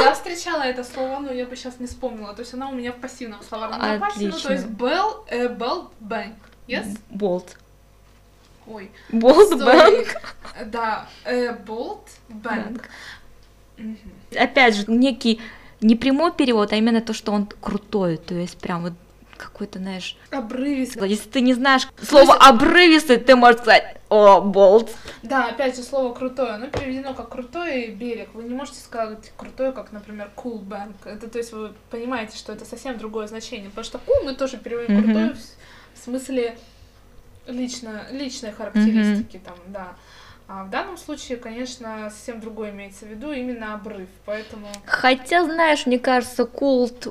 Я 0.04 0.12
встречала 0.12 0.62
это 0.62 0.84
слово, 0.84 1.20
но 1.20 1.32
я 1.32 1.44
бы 1.44 1.54
сейчас 1.56 1.80
не 1.80 1.86
вспомнила. 1.86 2.34
То 2.34 2.40
есть 2.40 2.54
она 2.54 2.68
у 2.68 2.72
меня 2.72 2.92
в 2.92 2.96
пассивном 2.96 3.42
словарном 3.42 3.80
запасе. 3.80 4.28
Ну, 4.28 4.38
то 4.38 4.52
есть 4.52 4.66
bell, 4.66 5.24
э, 5.28 5.48
bell 5.48 5.90
bank. 6.00 6.34
Yes? 6.66 6.98
Болт. 7.10 7.56
Ой. 8.66 8.90
Sorry. 9.10 9.64
бэнк. 9.64 10.22
Да, 10.66 11.06
э, 11.24 11.54
bolt 11.54 12.08
bank. 12.28 12.82
Опять 14.36 14.76
же, 14.76 14.84
некий 14.88 15.40
не 15.80 15.96
прямой 15.96 16.32
перевод, 16.32 16.72
а 16.72 16.76
именно 16.76 17.00
то, 17.00 17.12
что 17.12 17.32
он 17.32 17.46
крутой, 17.60 18.16
то 18.16 18.34
есть 18.34 18.58
прям 18.58 18.82
вот 18.82 18.92
какой-то, 19.36 19.78
знаешь, 19.78 20.16
Обрывисто. 20.30 21.04
если 21.04 21.28
ты 21.28 21.40
не 21.40 21.54
знаешь 21.54 21.88
слово 22.02 22.34
обрывистый, 22.34 23.18
ты 23.18 23.36
можешь 23.36 23.60
сказать, 23.60 23.96
о, 24.08 24.40
болт. 24.40 24.90
Да, 25.22 25.46
опять 25.46 25.76
же, 25.76 25.82
слово 25.82 26.12
крутое. 26.12 26.52
Оно 26.54 26.66
переведено 26.66 27.14
как 27.14 27.28
крутой 27.28 27.88
берег. 27.88 28.30
Вы 28.34 28.42
не 28.44 28.54
можете 28.54 28.80
сказать 28.80 29.32
крутой, 29.36 29.72
как, 29.72 29.92
например, 29.92 30.30
cool 30.36 30.60
bank. 30.60 30.94
Это, 31.04 31.28
то 31.28 31.38
есть, 31.38 31.52
вы 31.52 31.72
понимаете, 31.90 32.36
что 32.36 32.52
это 32.52 32.64
совсем 32.64 32.98
другое 32.98 33.28
значение. 33.28 33.68
Потому 33.70 33.84
что 33.84 33.98
cool 33.98 34.24
мы 34.24 34.34
тоже 34.34 34.56
переводим 34.56 34.94
Мгм. 34.94 35.04
крутой 35.04 35.34
в, 35.94 36.04
смысле 36.04 36.58
лично, 37.46 38.06
личные 38.10 38.52
характеристики 38.52 39.40
там, 39.44 39.54
да. 39.68 39.94
А 40.48 40.64
в 40.64 40.70
данном 40.70 40.96
случае, 40.96 41.36
конечно, 41.36 42.08
совсем 42.08 42.40
другое 42.40 42.70
имеется 42.70 43.04
в 43.04 43.08
виду, 43.08 43.32
именно 43.32 43.74
обрыв, 43.74 44.08
поэтому... 44.24 44.66
Хотя, 44.86 45.44
знаешь, 45.44 45.84
мне 45.84 45.98
кажется, 45.98 46.46
культ. 46.46 47.08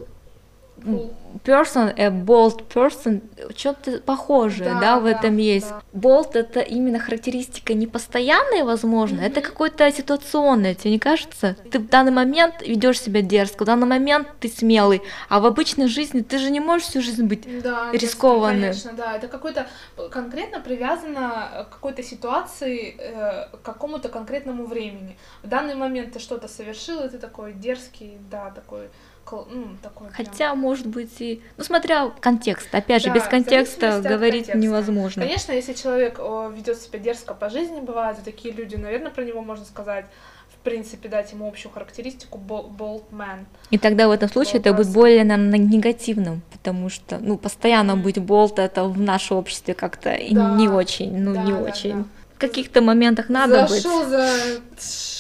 Person, 1.43 1.93
a 1.97 2.09
bold 2.09 2.67
person, 2.73 3.21
что-то 3.55 3.99
похожее, 3.99 4.69
да, 4.73 4.79
Да, 4.79 4.99
в 4.99 5.03
да, 5.03 5.11
этом 5.11 5.37
есть. 5.37 5.69
да. 5.69 5.81
Bold 5.93 6.31
это 6.33 6.59
именно 6.59 6.99
характеристика 6.99 7.73
не 7.73 7.87
постоянная, 7.87 8.63
возможно, 8.63 9.21
это 9.21 9.41
какое-то 9.41 9.91
ситуационное, 9.91 10.75
тебе 10.75 10.91
не 10.91 10.99
кажется? 10.99 11.55
Ты 11.71 11.79
в 11.79 11.87
данный 11.89 12.11
момент 12.11 12.55
ведешь 12.61 13.01
себя 13.01 13.21
дерзко, 13.21 13.63
в 13.63 13.65
данный 13.65 13.87
момент 13.87 14.27
ты 14.39 14.47
смелый, 14.47 15.01
а 15.29 15.39
в 15.39 15.45
обычной 15.45 15.87
жизни 15.87 16.21
ты 16.21 16.37
же 16.37 16.49
не 16.49 16.59
можешь 16.59 16.87
всю 16.87 17.01
жизнь 17.01 17.25
быть 17.25 17.43
Да, 17.61 17.89
это, 17.89 17.97
рискованный. 17.97 18.61
Конечно, 18.61 18.93
да. 18.93 19.15
Это 19.15 19.27
какой-то 19.27 19.67
конкретно 20.11 20.59
привязано 20.59 21.67
к 21.69 21.73
какой-то 21.73 22.03
ситуации, 22.03 22.95
э, 22.97 23.47
к 23.57 23.61
какому-то 23.61 24.09
конкретному 24.09 24.65
времени. 24.65 25.17
В 25.43 25.47
данный 25.47 25.75
момент 25.75 26.13
ты 26.13 26.19
что-то 26.19 26.47
совершил, 26.47 27.03
и 27.03 27.09
ты 27.09 27.17
такой 27.17 27.53
дерзкий, 27.53 28.17
да, 28.31 28.51
такой, 28.51 28.89
ну, 29.31 29.67
такой. 29.81 30.07
прям- 30.09 30.25
Хотя, 30.27 30.55
может 30.55 30.87
быть, 30.87 31.19
и... 31.19 31.41
Ну, 31.57 31.63
смотря 31.63 32.09
контекст. 32.19 32.73
Опять 32.73 33.01
же, 33.03 33.09
Да, 33.09 33.15
без 33.15 33.23
контекста 33.23 34.01
говорить 34.01 34.47
контекста. 34.47 34.57
невозможно. 34.57 35.21
Конечно, 35.23 35.51
если 35.51 35.73
человек 35.73 36.19
ведет 36.19 36.77
себя 36.79 36.99
дерзко 36.99 37.33
по 37.33 37.49
жизни, 37.49 37.79
бывают 37.81 38.19
и 38.19 38.21
такие 38.21 38.53
люди, 38.53 38.75
наверное, 38.75 39.11
про 39.11 39.23
него 39.23 39.41
можно 39.41 39.65
сказать, 39.65 40.05
в 40.53 40.57
принципе, 40.67 41.07
дать 41.07 41.31
ему 41.31 41.47
общую 41.47 41.71
характеристику 41.71 42.37
bold 42.39 43.03
man. 43.11 43.45
И 43.69 43.77
тогда 43.77 44.07
в 44.07 44.11
этом 44.11 44.27
случае 44.29 44.59
это 44.59 44.73
будет 44.73 44.91
более, 44.91 45.23
наверное, 45.23 45.59
негативным, 45.59 46.41
потому 46.51 46.89
что, 46.89 47.19
ну, 47.19 47.37
постоянно 47.37 47.95
быть 47.95 48.19
болт, 48.19 48.59
это 48.59 48.83
в 48.85 48.99
нашем 48.99 49.37
обществе 49.37 49.73
как-то 49.73 50.09
Да, 50.31 50.55
не 50.55 50.67
очень, 50.67 51.17
ну, 51.17 51.33
да, 51.33 51.43
не 51.43 51.51
да, 51.53 51.59
очень. 51.59 52.03
да. 52.03 52.05
В 52.37 52.39
каких-то 52.39 52.81
моментах 52.81 53.29
надо 53.29 53.63
быть. 53.63 53.81
Зашел 53.81 54.05
за 54.05 54.29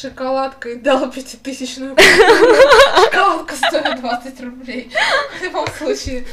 шоколадкой, 0.01 0.75
дал 0.75 1.09
пятитысячную. 1.09 1.95
Шоколадка 3.05 3.55
стоит 3.55 3.99
20 3.99 4.41
рублей. 4.41 4.91
В 5.39 5.43
любом 5.43 5.65
случае, 5.75 6.27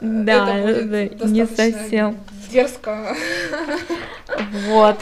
Да, 0.00 0.54
не 0.54 1.44
совсем. 1.46 2.16
дерзко. 2.48 3.16
Вот. 4.68 5.00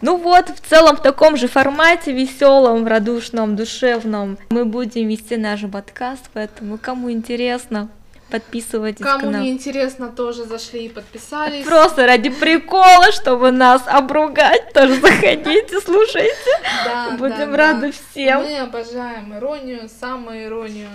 Ну 0.00 0.16
вот, 0.16 0.48
в 0.48 0.60
целом 0.68 0.96
в 0.96 1.02
таком 1.02 1.36
же 1.36 1.46
формате, 1.46 2.10
веселом, 2.10 2.84
радушном, 2.84 3.54
душевном, 3.54 4.38
мы 4.50 4.64
будем 4.64 5.06
вести 5.06 5.36
наш 5.36 5.60
подкаст, 5.70 6.24
поэтому 6.34 6.78
кому 6.78 7.12
интересно, 7.12 7.88
подписывайтесь 8.30 9.04
Кому 9.04 9.30
не 9.30 9.50
интересно, 9.50 10.08
тоже 10.08 10.44
зашли 10.44 10.86
и 10.86 10.88
подписались. 10.88 11.64
Просто 11.64 12.06
ради 12.06 12.30
прикола, 12.30 13.12
чтобы 13.12 13.50
нас 13.50 13.82
обругать, 13.86 14.72
тоже 14.72 14.94
заходите, 15.00 15.80
слушайте. 15.80 16.50
Да, 16.84 17.10
Будем 17.18 17.52
да, 17.52 17.56
рады 17.56 17.88
да. 17.88 17.92
всем. 17.92 18.42
Мы 18.42 18.58
обожаем 18.58 19.36
иронию, 19.36 19.88
самоиронию. 20.00 20.88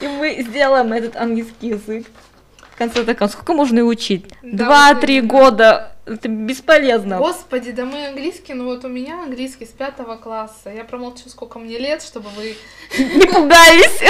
И 0.00 0.06
мы 0.06 0.42
сделаем 0.42 0.92
этот 0.92 1.16
английский 1.16 1.68
язык. 1.68 2.06
В 2.58 2.78
конце 2.78 3.04
концов, 3.04 3.32
сколько 3.32 3.54
можно 3.54 3.78
и 3.78 3.82
учить? 3.82 4.26
Два-три 4.42 5.20
года. 5.22 5.95
Это 6.06 6.28
бесполезно. 6.28 7.18
Господи, 7.18 7.72
да 7.72 7.84
мы 7.84 8.06
английский, 8.06 8.54
ну 8.54 8.66
вот 8.66 8.84
у 8.84 8.88
меня 8.88 9.24
английский 9.24 9.66
с 9.66 9.70
пятого 9.70 10.16
класса. 10.16 10.70
Я 10.70 10.84
промолчу, 10.84 11.28
сколько 11.28 11.58
мне 11.58 11.78
лет, 11.78 12.00
чтобы 12.00 12.28
вы 12.30 12.56
Не 12.96 13.26
пугались. 13.26 14.00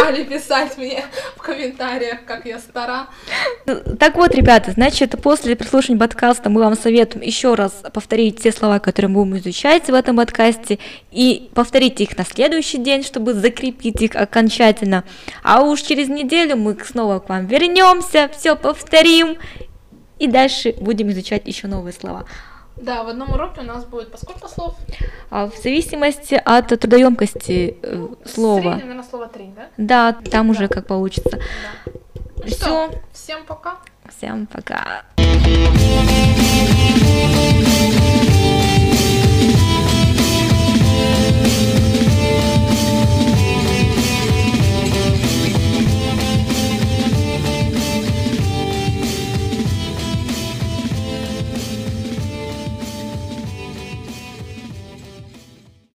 стали 0.00 0.24
писать 0.24 0.78
мне 0.78 1.04
в 1.36 1.42
комментариях, 1.42 2.24
как 2.24 2.46
я 2.46 2.58
стара. 2.58 3.08
Так 3.98 4.16
вот, 4.16 4.34
ребята, 4.34 4.70
значит, 4.72 5.20
после 5.22 5.54
прослушивания 5.54 6.00
подкаста 6.00 6.48
мы 6.48 6.62
вам 6.62 6.76
советуем 6.78 7.22
еще 7.22 7.54
раз 7.54 7.72
повторить 7.92 8.40
те 8.42 8.50
слова, 8.50 8.78
которые 8.78 9.10
мы 9.10 9.24
будем 9.24 9.36
изучать 9.36 9.88
в 9.90 9.94
этом 9.94 10.16
подкасте, 10.16 10.78
и 11.10 11.50
повторить 11.54 12.00
их 12.00 12.16
на 12.16 12.24
следующий 12.24 12.78
день, 12.78 13.04
чтобы 13.04 13.34
закрепить 13.34 14.00
их 14.00 14.16
окончательно. 14.16 15.04
А 15.42 15.62
уж 15.62 15.82
через 15.82 16.08
неделю 16.08 16.56
мы 16.56 16.76
снова 16.84 17.18
к 17.18 17.28
вам 17.28 17.46
вернемся, 17.46 18.30
все 18.34 18.56
повторим, 18.56 19.36
и 20.18 20.28
дальше 20.28 20.74
будем 20.80 21.10
изучать 21.10 21.46
еще 21.46 21.66
новые 21.66 21.92
слова. 21.92 22.24
Да, 22.76 23.04
в 23.04 23.08
одном 23.08 23.30
уроке 23.30 23.60
у 23.60 23.64
нас 23.64 23.84
будет 23.84 24.10
по 24.10 24.18
сколько 24.18 24.48
слов? 24.48 24.74
А, 25.30 25.48
в 25.48 25.56
зависимости 25.56 26.40
от 26.44 26.68
трудоемкости 26.68 27.76
э, 27.82 27.94
ну, 27.94 28.18
слова. 28.24 28.60
Среднее, 28.60 28.80
наверное, 28.80 29.04
слово 29.04 29.28
три, 29.28 29.50
да? 29.54 29.68
Да, 29.76 30.12
там 30.12 30.46
да. 30.46 30.50
уже 30.50 30.68
как 30.68 30.86
получится. 30.86 31.38
Да. 31.38 31.92
Ну 32.36 32.46
Все. 32.46 32.90
Всем 33.12 33.44
пока. 33.46 33.76
Всем 34.08 34.46
пока. 34.46 35.04